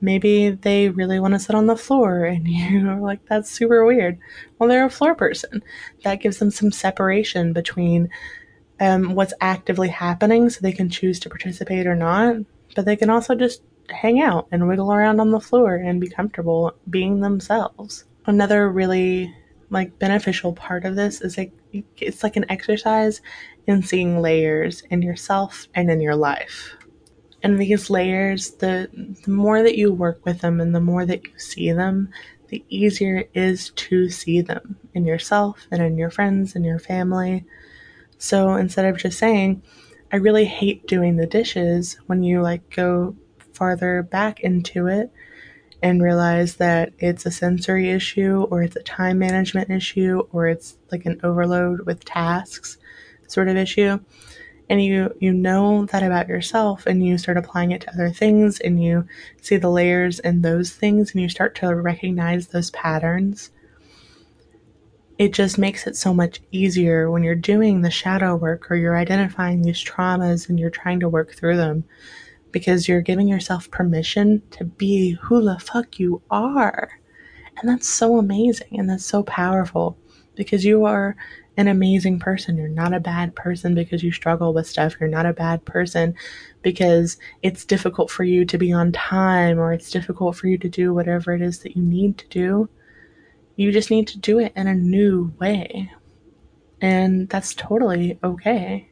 Maybe 0.00 0.50
they 0.50 0.88
really 0.88 1.18
want 1.18 1.34
to 1.34 1.40
sit 1.40 1.56
on 1.56 1.66
the 1.66 1.76
floor 1.76 2.24
and 2.24 2.46
you're 2.46 2.94
like, 3.00 3.26
that's 3.26 3.50
super 3.50 3.84
weird. 3.84 4.18
Well, 4.58 4.68
they're 4.68 4.86
a 4.86 4.90
floor 4.90 5.16
person. 5.16 5.62
That 6.04 6.20
gives 6.20 6.38
them 6.38 6.52
some 6.52 6.70
separation 6.70 7.52
between 7.52 8.08
um, 8.80 9.14
what's 9.14 9.34
actively 9.40 9.88
happening 9.88 10.50
so 10.50 10.60
they 10.60 10.72
can 10.72 10.90
choose 10.90 11.20
to 11.20 11.30
participate 11.30 11.86
or 11.86 11.94
not. 11.94 12.36
But 12.74 12.84
they 12.84 12.96
can 12.96 13.10
also 13.10 13.34
just 13.34 13.62
hang 13.90 14.20
out 14.20 14.48
and 14.50 14.66
wiggle 14.66 14.92
around 14.92 15.20
on 15.20 15.30
the 15.30 15.40
floor 15.40 15.74
and 15.76 16.00
be 16.00 16.08
comfortable 16.08 16.72
being 16.88 17.20
themselves. 17.20 18.04
Another 18.26 18.68
really 18.68 19.32
like 19.70 19.98
beneficial 19.98 20.52
part 20.52 20.84
of 20.84 20.96
this 20.96 21.20
is 21.20 21.36
like 21.36 21.52
it's 21.98 22.22
like 22.22 22.36
an 22.36 22.46
exercise 22.48 23.20
in 23.66 23.82
seeing 23.82 24.20
layers 24.20 24.82
in 24.90 25.02
yourself 25.02 25.66
and 25.74 25.90
in 25.90 26.00
your 26.00 26.16
life. 26.16 26.74
And 27.42 27.58
these 27.58 27.90
layers, 27.90 28.52
the 28.52 28.88
the 29.24 29.30
more 29.30 29.62
that 29.62 29.76
you 29.76 29.92
work 29.92 30.24
with 30.24 30.40
them 30.40 30.60
and 30.60 30.74
the 30.74 30.80
more 30.80 31.04
that 31.04 31.24
you 31.24 31.38
see 31.38 31.72
them, 31.72 32.08
the 32.48 32.64
easier 32.68 33.18
it 33.18 33.30
is 33.34 33.70
to 33.70 34.08
see 34.08 34.40
them 34.40 34.76
in 34.94 35.04
yourself 35.04 35.66
and 35.70 35.82
in 35.82 35.98
your 35.98 36.10
friends 36.10 36.54
and 36.54 36.64
your 36.64 36.78
family. 36.78 37.44
So 38.24 38.54
instead 38.54 38.86
of 38.86 38.96
just 38.96 39.18
saying, 39.18 39.62
I 40.10 40.16
really 40.16 40.46
hate 40.46 40.86
doing 40.86 41.16
the 41.16 41.26
dishes, 41.26 41.98
when 42.06 42.22
you 42.22 42.40
like 42.40 42.74
go 42.74 43.14
farther 43.52 44.02
back 44.02 44.40
into 44.40 44.86
it 44.86 45.12
and 45.82 46.02
realize 46.02 46.56
that 46.56 46.94
it's 46.98 47.26
a 47.26 47.30
sensory 47.30 47.90
issue 47.90 48.46
or 48.50 48.62
it's 48.62 48.76
a 48.76 48.82
time 48.82 49.18
management 49.18 49.68
issue 49.68 50.22
or 50.32 50.46
it's 50.46 50.78
like 50.90 51.04
an 51.04 51.20
overload 51.22 51.84
with 51.84 52.06
tasks 52.06 52.78
sort 53.28 53.48
of 53.48 53.58
issue 53.58 53.98
and 54.70 54.82
you 54.82 55.14
you 55.20 55.30
know 55.30 55.84
that 55.86 56.02
about 56.02 56.26
yourself 56.28 56.86
and 56.86 57.04
you 57.06 57.18
start 57.18 57.36
applying 57.36 57.72
it 57.72 57.82
to 57.82 57.92
other 57.92 58.10
things 58.10 58.58
and 58.60 58.82
you 58.82 59.06
see 59.42 59.58
the 59.58 59.68
layers 59.68 60.18
in 60.20 60.40
those 60.40 60.72
things 60.72 61.12
and 61.12 61.20
you 61.20 61.28
start 61.28 61.54
to 61.54 61.74
recognize 61.74 62.46
those 62.46 62.70
patterns 62.70 63.50
it 65.18 65.32
just 65.32 65.58
makes 65.58 65.86
it 65.86 65.96
so 65.96 66.12
much 66.12 66.40
easier 66.50 67.10
when 67.10 67.22
you're 67.22 67.34
doing 67.34 67.80
the 67.80 67.90
shadow 67.90 68.34
work 68.34 68.70
or 68.70 68.74
you're 68.74 68.96
identifying 68.96 69.62
these 69.62 69.82
traumas 69.82 70.48
and 70.48 70.58
you're 70.58 70.70
trying 70.70 71.00
to 71.00 71.08
work 71.08 71.34
through 71.34 71.56
them 71.56 71.84
because 72.50 72.88
you're 72.88 73.00
giving 73.00 73.28
yourself 73.28 73.70
permission 73.70 74.42
to 74.50 74.64
be 74.64 75.12
who 75.12 75.42
the 75.42 75.58
fuck 75.58 75.98
you 75.98 76.20
are. 76.30 76.90
And 77.56 77.68
that's 77.68 77.88
so 77.88 78.18
amazing 78.18 78.78
and 78.78 78.90
that's 78.90 79.06
so 79.06 79.22
powerful 79.22 79.96
because 80.34 80.64
you 80.64 80.84
are 80.84 81.16
an 81.56 81.68
amazing 81.68 82.18
person. 82.18 82.56
You're 82.56 82.68
not 82.68 82.92
a 82.92 82.98
bad 82.98 83.36
person 83.36 83.74
because 83.74 84.02
you 84.02 84.10
struggle 84.10 84.52
with 84.52 84.66
stuff. 84.66 84.96
You're 84.98 85.08
not 85.08 85.26
a 85.26 85.32
bad 85.32 85.64
person 85.64 86.14
because 86.62 87.18
it's 87.42 87.64
difficult 87.64 88.10
for 88.10 88.24
you 88.24 88.44
to 88.46 88.58
be 88.58 88.72
on 88.72 88.90
time 88.90 89.60
or 89.60 89.72
it's 89.72 89.90
difficult 89.90 90.34
for 90.36 90.48
you 90.48 90.58
to 90.58 90.68
do 90.68 90.92
whatever 90.92 91.32
it 91.32 91.42
is 91.42 91.60
that 91.60 91.76
you 91.76 91.82
need 91.82 92.18
to 92.18 92.28
do. 92.28 92.68
You 93.56 93.72
just 93.72 93.90
need 93.90 94.08
to 94.08 94.18
do 94.18 94.38
it 94.38 94.52
in 94.56 94.66
a 94.66 94.74
new 94.74 95.32
way. 95.40 95.90
And 96.80 97.28
that's 97.28 97.54
totally 97.54 98.18
okay. 98.22 98.88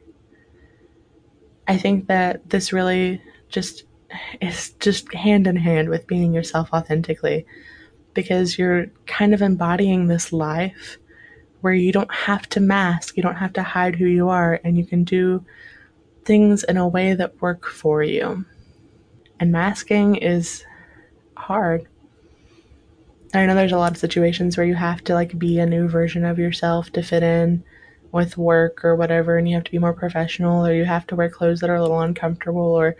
I 1.67 1.77
think 1.77 2.07
that 2.07 2.49
this 2.49 2.73
really 2.73 3.21
just 3.49 3.83
is 4.41 4.71
just 4.79 5.13
hand 5.13 5.47
in 5.47 5.55
hand 5.55 5.89
with 5.89 6.07
being 6.07 6.33
yourself 6.33 6.69
authentically 6.73 7.45
because 8.13 8.57
you're 8.57 8.87
kind 9.05 9.33
of 9.33 9.41
embodying 9.41 10.07
this 10.07 10.31
life 10.31 10.97
where 11.61 11.73
you 11.73 11.91
don't 11.91 12.13
have 12.13 12.47
to 12.49 12.59
mask, 12.59 13.15
you 13.15 13.23
don't 13.23 13.37
have 13.37 13.53
to 13.53 13.63
hide 13.63 13.95
who 13.95 14.05
you 14.05 14.27
are, 14.29 14.59
and 14.63 14.77
you 14.77 14.85
can 14.85 15.03
do 15.03 15.43
things 16.25 16.63
in 16.65 16.77
a 16.77 16.87
way 16.87 17.13
that 17.13 17.41
work 17.41 17.65
for 17.65 18.03
you. 18.03 18.45
And 19.39 19.51
masking 19.51 20.15
is 20.17 20.65
hard. 21.37 21.87
I 23.33 23.45
know 23.45 23.55
there's 23.55 23.71
a 23.71 23.77
lot 23.77 23.91
of 23.91 23.97
situations 23.97 24.57
where 24.57 24.65
you 24.65 24.75
have 24.75 25.03
to 25.05 25.13
like 25.13 25.37
be 25.39 25.59
a 25.59 25.65
new 25.65 25.87
version 25.87 26.23
of 26.23 26.37
yourself 26.37 26.91
to 26.91 27.01
fit 27.01 27.23
in 27.23 27.63
with 28.11 28.37
work 28.37 28.85
or 28.85 28.95
whatever, 28.95 29.37
and 29.37 29.49
you 29.49 29.55
have 29.55 29.63
to 29.63 29.71
be 29.71 29.79
more 29.79 29.93
professional, 29.93 30.65
or 30.65 30.73
you 30.73 30.85
have 30.85 31.07
to 31.07 31.15
wear 31.15 31.29
clothes 31.29 31.59
that 31.61 31.69
are 31.69 31.75
a 31.75 31.81
little 31.81 31.99
uncomfortable, 31.99 32.61
or 32.61 32.95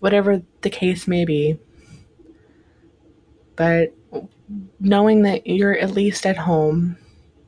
whatever 0.00 0.42
the 0.60 0.70
case 0.70 1.08
may 1.08 1.24
be. 1.24 1.58
But 3.56 3.94
knowing 4.78 5.22
that 5.22 5.46
you're 5.46 5.78
at 5.78 5.92
least 5.92 6.26
at 6.26 6.36
home, 6.36 6.98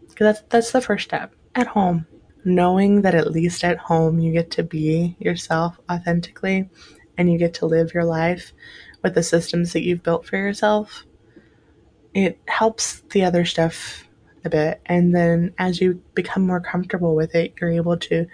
because 0.08 0.36
that's, 0.36 0.42
that's 0.48 0.72
the 0.72 0.80
first 0.80 1.04
step 1.04 1.34
at 1.54 1.66
home. 1.66 2.06
Knowing 2.44 3.02
that 3.02 3.14
at 3.14 3.30
least 3.30 3.62
at 3.62 3.78
home 3.78 4.18
you 4.18 4.32
get 4.32 4.50
to 4.52 4.62
be 4.62 5.16
yourself 5.18 5.78
authentically 5.90 6.68
and 7.16 7.30
you 7.30 7.38
get 7.38 7.54
to 7.54 7.66
live 7.66 7.94
your 7.94 8.04
life 8.04 8.52
with 9.02 9.14
the 9.14 9.22
systems 9.22 9.72
that 9.72 9.82
you've 9.82 10.02
built 10.02 10.26
for 10.26 10.36
yourself, 10.36 11.04
it 12.14 12.38
helps 12.46 13.00
the 13.10 13.24
other 13.24 13.44
stuff 13.44 14.08
a 14.44 14.50
bit. 14.50 14.80
And 14.86 15.14
then 15.14 15.54
as 15.58 15.80
you 15.80 16.02
become 16.14 16.46
more 16.46 16.60
comfortable 16.60 17.14
with 17.14 17.34
it, 17.34 17.54
you're 17.60 17.70
able 17.70 17.96
to 17.98 18.26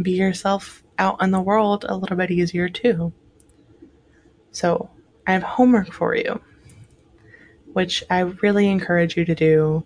be 0.00 0.12
yourself 0.12 0.82
out 0.98 1.22
in 1.22 1.30
the 1.30 1.40
world 1.40 1.84
a 1.88 1.96
little 1.96 2.16
bit 2.16 2.30
easier 2.30 2.68
too. 2.68 3.12
So, 4.52 4.90
I 5.26 5.32
have 5.32 5.42
homework 5.42 5.92
for 5.92 6.14
you, 6.14 6.40
which 7.72 8.04
I 8.10 8.20
really 8.20 8.68
encourage 8.68 9.16
you 9.16 9.24
to 9.24 9.34
do. 9.34 9.84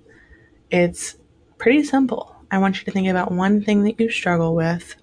It's 0.70 1.16
pretty 1.58 1.84
simple. 1.84 2.34
I 2.50 2.58
want 2.58 2.78
you 2.78 2.84
to 2.84 2.90
think 2.90 3.08
about 3.08 3.32
one 3.32 3.62
thing 3.62 3.84
that 3.84 4.00
you 4.00 4.10
struggle 4.10 4.54
with, 4.54 4.96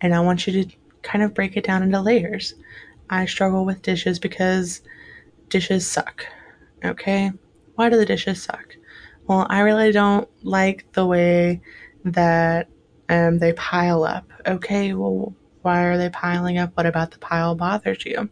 and 0.00 0.14
I 0.14 0.20
want 0.20 0.46
you 0.46 0.64
to 0.64 0.76
kind 1.02 1.22
of 1.22 1.34
break 1.34 1.56
it 1.56 1.64
down 1.64 1.82
into 1.82 2.00
layers. 2.00 2.54
I 3.10 3.26
struggle 3.26 3.64
with 3.64 3.82
dishes 3.82 4.18
because 4.18 4.80
dishes 5.50 5.86
suck. 5.86 6.26
Okay? 6.84 7.32
Why 7.74 7.88
do 7.88 7.96
the 7.96 8.06
dishes 8.06 8.42
suck? 8.42 8.76
Well, 9.26 9.46
I 9.48 9.60
really 9.60 9.92
don't 9.92 10.28
like 10.44 10.92
the 10.92 11.06
way 11.06 11.62
that 12.04 12.68
um, 13.08 13.38
they 13.38 13.52
pile 13.54 14.04
up. 14.04 14.30
Okay, 14.46 14.94
well, 14.94 15.34
why 15.62 15.84
are 15.84 15.96
they 15.96 16.10
piling 16.10 16.58
up? 16.58 16.72
What 16.76 16.86
about 16.86 17.10
the 17.10 17.18
pile 17.18 17.54
bothers 17.54 18.04
you? 18.04 18.28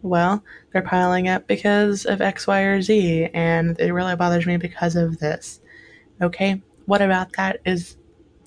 Well, 0.00 0.42
they're 0.72 0.82
piling 0.82 1.28
up 1.28 1.46
because 1.46 2.06
of 2.06 2.20
X, 2.20 2.46
Y, 2.46 2.60
or 2.60 2.82
Z, 2.82 3.28
and 3.34 3.78
it 3.78 3.92
really 3.92 4.16
bothers 4.16 4.46
me 4.46 4.56
because 4.56 4.96
of 4.96 5.18
this. 5.18 5.60
Okay, 6.20 6.62
what 6.86 7.02
about 7.02 7.34
that 7.34 7.60
is 7.64 7.96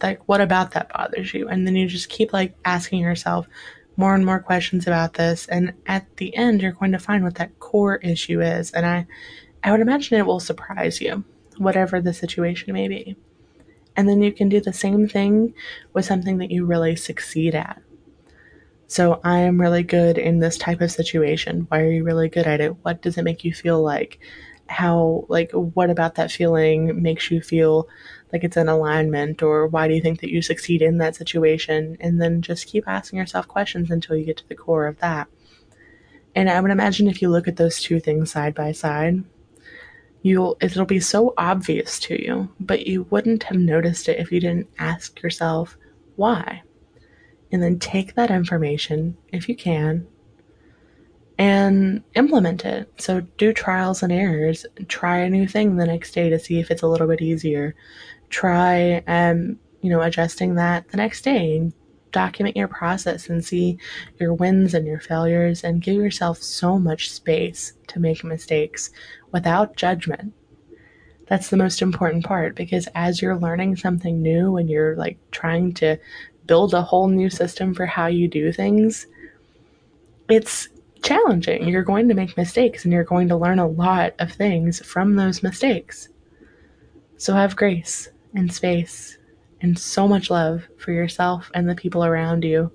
like, 0.01 0.27
what 0.27 0.41
about 0.41 0.71
that 0.71 0.91
bothers 0.91 1.33
you? 1.33 1.47
And 1.47 1.65
then 1.65 1.75
you 1.75 1.87
just 1.87 2.09
keep 2.09 2.33
like 2.33 2.55
asking 2.65 2.99
yourself 2.99 3.47
more 3.97 4.13
and 4.13 4.25
more 4.25 4.39
questions 4.39 4.87
about 4.87 5.13
this, 5.13 5.47
and 5.47 5.73
at 5.85 6.17
the 6.17 6.35
end, 6.35 6.61
you're 6.61 6.73
going 6.73 6.91
to 6.91 6.99
find 6.99 7.23
what 7.23 7.35
that 7.35 7.57
core 7.59 7.97
issue 7.97 8.41
is. 8.41 8.71
And 8.71 8.85
I, 8.85 9.07
I 9.65 9.71
would 9.71 9.81
imagine 9.81 10.19
it 10.19 10.27
will 10.27 10.39
surprise 10.39 11.01
you, 11.01 11.25
whatever 11.57 11.99
the 11.99 12.13
situation 12.13 12.71
may 12.71 12.87
be. 12.87 13.15
And 13.95 14.07
then 14.07 14.21
you 14.21 14.31
can 14.31 14.47
do 14.47 14.61
the 14.61 14.71
same 14.71 15.07
thing 15.07 15.55
with 15.91 16.05
something 16.05 16.37
that 16.37 16.51
you 16.51 16.65
really 16.65 16.95
succeed 16.95 17.55
at. 17.55 17.81
So 18.85 19.19
I 19.23 19.39
am 19.39 19.59
really 19.59 19.81
good 19.81 20.19
in 20.19 20.37
this 20.37 20.59
type 20.59 20.81
of 20.81 20.91
situation. 20.91 21.65
Why 21.69 21.81
are 21.81 21.91
you 21.91 22.03
really 22.03 22.29
good 22.29 22.45
at 22.45 22.61
it? 22.61 22.75
What 22.83 23.01
does 23.01 23.17
it 23.17 23.23
make 23.23 23.43
you 23.43 23.55
feel 23.55 23.81
like? 23.81 24.19
How, 24.67 25.25
like, 25.29 25.51
what 25.51 25.89
about 25.89 26.13
that 26.15 26.31
feeling 26.31 27.01
makes 27.01 27.31
you 27.31 27.41
feel 27.41 27.87
like 28.31 28.43
it's 28.43 28.57
in 28.57 28.69
alignment? 28.69 29.41
Or 29.41 29.65
why 29.65 29.87
do 29.87 29.95
you 29.95 30.01
think 30.01 30.21
that 30.21 30.29
you 30.29 30.43
succeed 30.43 30.83
in 30.83 30.99
that 30.99 31.15
situation? 31.15 31.97
And 31.99 32.21
then 32.21 32.43
just 32.43 32.67
keep 32.67 32.87
asking 32.87 33.17
yourself 33.17 33.47
questions 33.47 33.89
until 33.89 34.15
you 34.15 34.25
get 34.25 34.37
to 34.37 34.47
the 34.47 34.53
core 34.53 34.85
of 34.85 34.99
that. 34.99 35.27
And 36.35 36.51
I 36.51 36.61
would 36.61 36.69
imagine 36.69 37.07
if 37.07 37.23
you 37.23 37.29
look 37.29 37.47
at 37.47 37.55
those 37.55 37.81
two 37.81 37.99
things 37.99 38.29
side 38.29 38.53
by 38.53 38.71
side, 38.71 39.23
you'll 40.25 40.57
it'll 40.59 40.85
be 40.85 40.99
so 40.99 41.35
obvious 41.37 41.99
to 41.99 42.19
you, 42.19 42.49
but 42.59 42.87
you 42.87 43.05
wouldn't 43.11 43.43
have 43.43 43.57
noticed 43.57 44.09
it 44.09 44.17
if 44.17 44.31
you 44.31 44.39
didn't 44.39 44.67
ask 44.79 45.21
yourself 45.21 45.77
why 46.15 46.63
and 47.51 47.61
then 47.61 47.77
take 47.77 48.15
that 48.15 48.31
information, 48.31 49.15
if 49.31 49.47
you 49.47 49.55
can, 49.55 50.07
and 51.37 52.03
implement 52.15 52.65
it. 52.65 52.91
So 52.97 53.21
do 53.37 53.53
trials 53.53 54.01
and 54.01 54.11
errors. 54.11 54.65
Try 54.87 55.19
a 55.19 55.29
new 55.29 55.47
thing 55.47 55.75
the 55.75 55.85
next 55.85 56.13
day 56.13 56.29
to 56.31 56.39
see 56.39 56.59
if 56.59 56.71
it's 56.71 56.81
a 56.81 56.87
little 56.87 57.07
bit 57.07 57.21
easier. 57.21 57.75
Try, 58.29 59.03
um, 59.05 59.59
you 59.81 59.91
know, 59.91 60.01
adjusting 60.01 60.55
that 60.55 60.89
the 60.89 60.97
next 60.97 61.21
day. 61.21 61.71
Document 62.11 62.55
your 62.55 62.69
process 62.69 63.29
and 63.29 63.43
see 63.43 63.77
your 64.21 64.33
wins 64.33 64.73
and 64.73 64.87
your 64.87 65.01
failures 65.01 65.65
and 65.65 65.81
give 65.81 65.95
yourself 65.95 66.41
so 66.41 66.79
much 66.79 67.11
space 67.11 67.73
to 67.87 67.99
make 67.99 68.23
mistakes 68.23 68.89
without 69.35 69.75
judgment. 69.75 70.31
That's 71.27 71.49
the 71.49 71.57
most 71.57 71.81
important 71.81 72.23
part 72.23 72.55
because 72.55 72.87
as 72.95 73.21
you're 73.21 73.35
learning 73.37 73.75
something 73.75 74.21
new 74.21 74.55
and 74.55 74.69
you're 74.69 74.95
like 74.95 75.17
trying 75.31 75.73
to 75.73 75.97
build 76.47 76.73
a 76.73 76.81
whole 76.81 77.09
new 77.09 77.29
system 77.29 77.73
for 77.73 77.85
how 77.85 78.07
you 78.07 78.29
do 78.29 78.53
things, 78.53 79.07
it's 80.29 80.69
challenging. 81.03 81.67
You're 81.67 81.83
going 81.83 82.07
to 82.07 82.13
make 82.13 82.37
mistakes 82.37 82.85
and 82.85 82.93
you're 82.93 83.03
going 83.03 83.27
to 83.27 83.35
learn 83.35 83.59
a 83.59 83.67
lot 83.67 84.13
of 84.19 84.31
things 84.31 84.79
from 84.85 85.17
those 85.17 85.43
mistakes. 85.43 86.07
So 87.17 87.33
have 87.33 87.57
grace 87.57 88.07
and 88.35 88.53
space 88.53 89.17
and 89.59 89.77
so 89.77 90.07
much 90.07 90.29
love 90.29 90.63
for 90.77 90.93
yourself 90.93 91.51
and 91.53 91.67
the 91.67 91.75
people 91.75 92.05
around 92.05 92.45
you. 92.45 92.71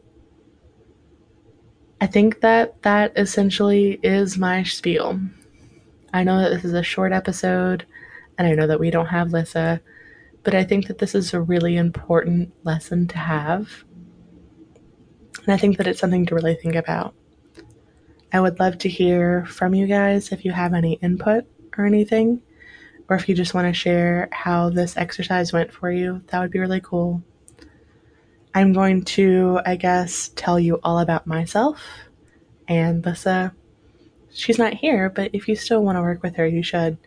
I 2.02 2.06
think 2.06 2.42
that 2.42 2.82
that 2.82 3.14
essentially 3.16 3.98
is 4.02 4.36
my 4.36 4.62
spiel. 4.62 5.18
I 6.12 6.24
know 6.24 6.40
that 6.40 6.50
this 6.50 6.64
is 6.64 6.74
a 6.74 6.82
short 6.82 7.12
episode, 7.12 7.86
and 8.36 8.48
I 8.48 8.54
know 8.54 8.66
that 8.66 8.80
we 8.80 8.90
don't 8.90 9.06
have 9.06 9.32
Lissa, 9.32 9.80
but 10.42 10.54
I 10.54 10.64
think 10.64 10.86
that 10.86 10.98
this 10.98 11.14
is 11.14 11.32
a 11.32 11.40
really 11.40 11.76
important 11.76 12.52
lesson 12.64 13.06
to 13.08 13.18
have. 13.18 13.84
And 15.44 15.52
I 15.52 15.56
think 15.56 15.76
that 15.76 15.86
it's 15.86 16.00
something 16.00 16.26
to 16.26 16.34
really 16.34 16.54
think 16.54 16.74
about. 16.74 17.14
I 18.32 18.40
would 18.40 18.58
love 18.58 18.78
to 18.78 18.88
hear 18.88 19.44
from 19.46 19.74
you 19.74 19.86
guys 19.86 20.32
if 20.32 20.44
you 20.44 20.52
have 20.52 20.74
any 20.74 20.94
input 20.94 21.44
or 21.76 21.86
anything, 21.86 22.42
or 23.08 23.16
if 23.16 23.28
you 23.28 23.34
just 23.34 23.54
want 23.54 23.66
to 23.66 23.72
share 23.72 24.28
how 24.32 24.70
this 24.70 24.96
exercise 24.96 25.52
went 25.52 25.72
for 25.72 25.90
you. 25.90 26.22
That 26.28 26.40
would 26.40 26.50
be 26.50 26.60
really 26.60 26.80
cool. 26.80 27.22
I'm 28.54 28.72
going 28.72 29.04
to, 29.04 29.60
I 29.64 29.76
guess, 29.76 30.30
tell 30.34 30.58
you 30.58 30.80
all 30.82 30.98
about 30.98 31.26
myself 31.26 31.80
and 32.66 33.04
Lissa. 33.04 33.54
She's 34.32 34.58
not 34.58 34.74
here, 34.74 35.10
but 35.10 35.30
if 35.32 35.48
you 35.48 35.56
still 35.56 35.82
want 35.82 35.96
to 35.96 36.02
work 36.02 36.22
with 36.22 36.36
her, 36.36 36.46
you 36.46 36.62
should. 36.62 36.98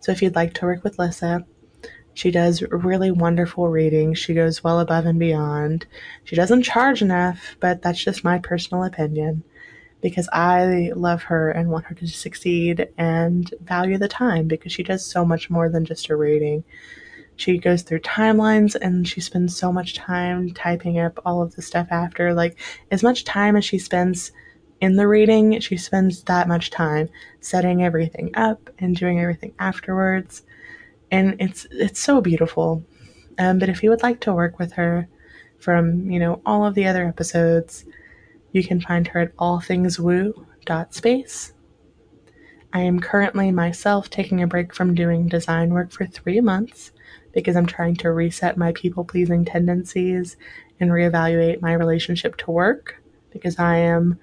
So 0.00 0.12
if 0.12 0.22
you'd 0.22 0.34
like 0.34 0.54
to 0.54 0.64
work 0.64 0.82
with 0.82 0.98
Lissa, 0.98 1.44
she 2.14 2.30
does 2.30 2.62
really 2.62 3.10
wonderful 3.10 3.68
readings. 3.68 4.18
She 4.18 4.34
goes 4.34 4.64
well 4.64 4.80
above 4.80 5.06
and 5.06 5.18
beyond. 5.18 5.86
She 6.24 6.36
doesn't 6.36 6.62
charge 6.62 7.02
enough, 7.02 7.56
but 7.60 7.82
that's 7.82 8.02
just 8.02 8.24
my 8.24 8.38
personal 8.38 8.84
opinion 8.84 9.44
because 10.00 10.28
I 10.32 10.92
love 10.94 11.24
her 11.24 11.50
and 11.50 11.70
want 11.70 11.86
her 11.86 11.94
to 11.96 12.06
succeed 12.06 12.88
and 12.96 13.52
value 13.60 13.98
the 13.98 14.08
time 14.08 14.48
because 14.48 14.72
she 14.72 14.82
does 14.82 15.04
so 15.04 15.24
much 15.24 15.50
more 15.50 15.68
than 15.68 15.84
just 15.84 16.08
a 16.08 16.16
reading. 16.16 16.64
She 17.36 17.58
goes 17.58 17.82
through 17.82 18.00
timelines 18.00 18.74
and 18.74 19.06
she 19.06 19.20
spends 19.20 19.56
so 19.56 19.72
much 19.72 19.94
time 19.94 20.52
typing 20.52 20.98
up 20.98 21.18
all 21.24 21.42
of 21.42 21.54
the 21.54 21.62
stuff 21.62 21.88
after. 21.90 22.34
Like, 22.34 22.58
as 22.90 23.02
much 23.02 23.24
time 23.24 23.56
as 23.56 23.64
she 23.64 23.78
spends 23.78 24.32
in 24.80 24.96
the 24.96 25.06
reading, 25.06 25.60
she 25.60 25.76
spends 25.76 26.22
that 26.24 26.48
much 26.48 26.70
time 26.70 27.10
setting 27.40 27.82
everything 27.82 28.30
up 28.34 28.70
and 28.78 28.96
doing 28.96 29.20
everything 29.20 29.54
afterwards 29.58 30.42
and 31.10 31.36
it's 31.40 31.66
it's 31.70 32.00
so 32.00 32.20
beautiful. 32.20 32.84
Um, 33.38 33.58
but 33.58 33.68
if 33.68 33.82
you 33.82 33.90
would 33.90 34.02
like 34.02 34.20
to 34.20 34.32
work 34.32 34.58
with 34.58 34.72
her 34.72 35.06
from 35.58 36.10
you 36.10 36.18
know 36.18 36.40
all 36.46 36.64
of 36.64 36.74
the 36.74 36.86
other 36.86 37.06
episodes, 37.06 37.84
you 38.52 38.64
can 38.64 38.80
find 38.80 39.06
her 39.08 39.20
at 39.20 39.36
allthingswoo.space. 39.36 41.52
I 42.72 42.80
am 42.80 43.00
currently 43.00 43.50
myself 43.50 44.08
taking 44.10 44.42
a 44.42 44.46
break 44.46 44.72
from 44.74 44.94
doing 44.94 45.26
design 45.26 45.70
work 45.70 45.90
for 45.90 46.06
three 46.06 46.40
months 46.40 46.92
because 47.32 47.56
I'm 47.56 47.66
trying 47.66 47.96
to 47.96 48.12
reset 48.12 48.56
my 48.56 48.70
people 48.72 49.04
pleasing 49.04 49.44
tendencies 49.44 50.36
and 50.78 50.90
reevaluate 50.90 51.60
my 51.60 51.72
relationship 51.72 52.36
to 52.38 52.52
work 52.52 53.02
because 53.32 53.58
I 53.58 53.78
am 53.78 54.20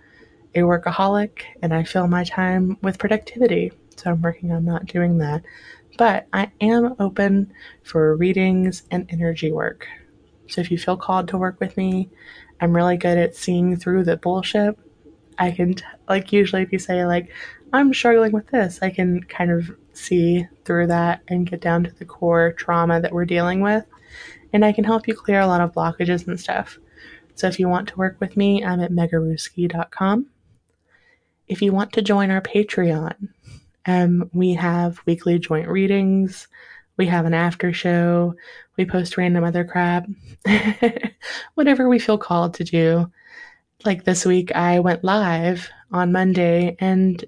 a 0.56 0.60
workaholic 0.60 1.42
and 1.62 1.74
I 1.74 1.84
fill 1.84 2.08
my 2.08 2.24
time 2.24 2.78
with 2.82 2.98
productivity. 2.98 3.72
So 3.96 4.12
I'm 4.12 4.22
working 4.22 4.52
on 4.52 4.66
not 4.66 4.86
doing 4.86 5.18
that. 5.20 5.44
But 5.98 6.28
I 6.34 6.52
am 6.62 6.96
open 7.00 7.52
for 7.84 8.16
readings 8.16 8.84
and 8.92 9.08
energy 9.10 9.52
work. 9.52 9.88
So 10.48 10.62
if 10.62 10.72
you 10.72 10.78
feel 10.78 10.98
called 10.98 11.28
to 11.30 11.38
work 11.38 11.60
with 11.60 11.76
me, 11.78 12.10
I'm 12.62 12.76
really 12.76 12.98
good 12.98 13.18
at 13.18 13.36
seeing 13.36 13.76
through 13.76 14.04
the 14.04 14.18
bullshit. 14.18 14.78
I 15.40 15.52
can, 15.52 15.76
t- 15.76 15.84
like, 16.08 16.32
usually 16.32 16.62
if 16.64 16.72
you 16.72 16.80
say, 16.80 17.06
like, 17.06 17.32
I'm 17.74 17.94
struggling 17.94 18.32
with 18.32 18.48
this, 18.48 18.80
I 18.82 18.90
can 18.90 19.24
kind 19.24 19.52
of 19.52 19.70
see 19.94 20.48
through 20.66 20.88
that 20.88 21.22
and 21.28 21.50
get 21.50 21.62
down 21.62 21.84
to 21.84 21.92
the 21.92 22.06
core 22.06 22.54
trauma 22.54 23.02
that 23.02 23.12
we're 23.12 23.26
dealing 23.26 23.62
with. 23.62 23.86
And 24.54 24.64
I 24.64 24.72
can 24.72 24.84
help 24.84 25.08
you 25.08 25.14
clear 25.14 25.42
a 25.42 25.48
lot 25.48 25.62
of 25.62 25.74
blockages 25.74 26.28
and 26.28 26.40
stuff. 26.40 26.80
So 27.36 27.48
if 27.48 27.60
you 27.60 27.68
want 27.68 27.88
to 27.90 27.98
work 27.98 28.18
with 28.20 28.38
me, 28.38 28.64
I'm 28.64 28.80
at 28.80 28.92
megaruski.com. 28.92 30.28
If 31.48 31.62
you 31.62 31.72
want 31.72 31.94
to 31.94 32.02
join 32.02 32.30
our 32.30 32.42
Patreon, 32.42 33.30
um, 33.86 34.30
we 34.34 34.54
have 34.54 35.02
weekly 35.06 35.40
joint 35.40 35.70
readings. 35.70 36.48
We 36.98 37.06
have 37.08 37.26
an 37.26 37.34
after 37.34 37.72
show. 37.72 38.36
We 38.76 38.86
post 38.86 39.18
random 39.18 39.44
other 39.44 39.64
crap. 39.64 40.08
Whatever 41.54 41.88
we 41.88 42.00
feel 42.00 42.18
called 42.18 42.56
to 42.56 42.64
do. 42.64 43.12
Like 43.86 44.04
this 44.04 44.26
week, 44.26 44.52
I 44.56 44.80
went 44.80 45.04
live 45.04 45.70
on 45.92 46.12
Monday 46.12 46.76
and 46.80 47.24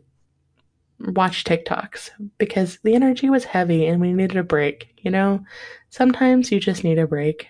watched 1.00 1.48
TikToks 1.48 2.10
because 2.38 2.80
the 2.84 2.96
energy 2.96 3.30
was 3.30 3.46
heavy 3.46 3.86
and 3.86 4.02
we 4.02 4.12
needed 4.12 4.38
a 4.38 4.44
break. 4.44 4.90
You 4.98 5.12
know, 5.12 5.46
sometimes 5.90 6.52
you 6.52 6.60
just 6.60 6.84
need 6.84 7.00
a 7.00 7.08
break. 7.08 7.48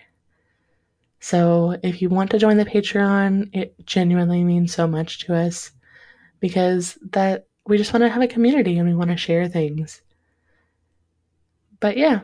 So 1.18 1.76
if 1.82 2.00
you 2.00 2.08
want 2.08 2.30
to 2.30 2.38
join 2.38 2.58
the 2.58 2.64
Patreon, 2.64 3.50
it 3.52 3.74
genuinely 3.86 4.44
means 4.44 4.72
so 4.72 4.86
much 4.86 5.26
to 5.26 5.34
us 5.34 5.72
because 6.40 6.98
that 7.12 7.46
we 7.66 7.76
just 7.76 7.92
want 7.92 8.02
to 8.02 8.08
have 8.08 8.22
a 8.22 8.26
community 8.26 8.78
and 8.78 8.88
we 8.88 8.94
want 8.94 9.10
to 9.10 9.16
share 9.16 9.48
things. 9.48 10.02
But 11.78 11.96
yeah, 11.96 12.20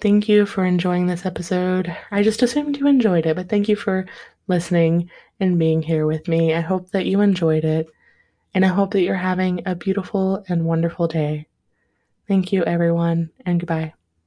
thank 0.00 0.28
you 0.28 0.46
for 0.46 0.64
enjoying 0.64 1.06
this 1.06 1.26
episode. 1.26 1.94
I 2.10 2.22
just 2.22 2.42
assumed 2.42 2.76
you 2.76 2.86
enjoyed 2.86 3.26
it, 3.26 3.36
but 3.36 3.48
thank 3.48 3.68
you 3.68 3.76
for 3.76 4.06
listening 4.48 5.10
and 5.40 5.58
being 5.58 5.82
here 5.82 6.06
with 6.06 6.28
me. 6.28 6.54
I 6.54 6.60
hope 6.60 6.90
that 6.90 7.06
you 7.06 7.20
enjoyed 7.20 7.64
it, 7.64 7.88
and 8.54 8.64
I 8.64 8.68
hope 8.68 8.92
that 8.92 9.02
you're 9.02 9.14
having 9.14 9.62
a 9.66 9.74
beautiful 9.74 10.44
and 10.48 10.64
wonderful 10.64 11.08
day. 11.08 11.48
Thank 12.28 12.52
you, 12.52 12.64
everyone, 12.64 13.30
and 13.44 13.60
goodbye. 13.60 13.94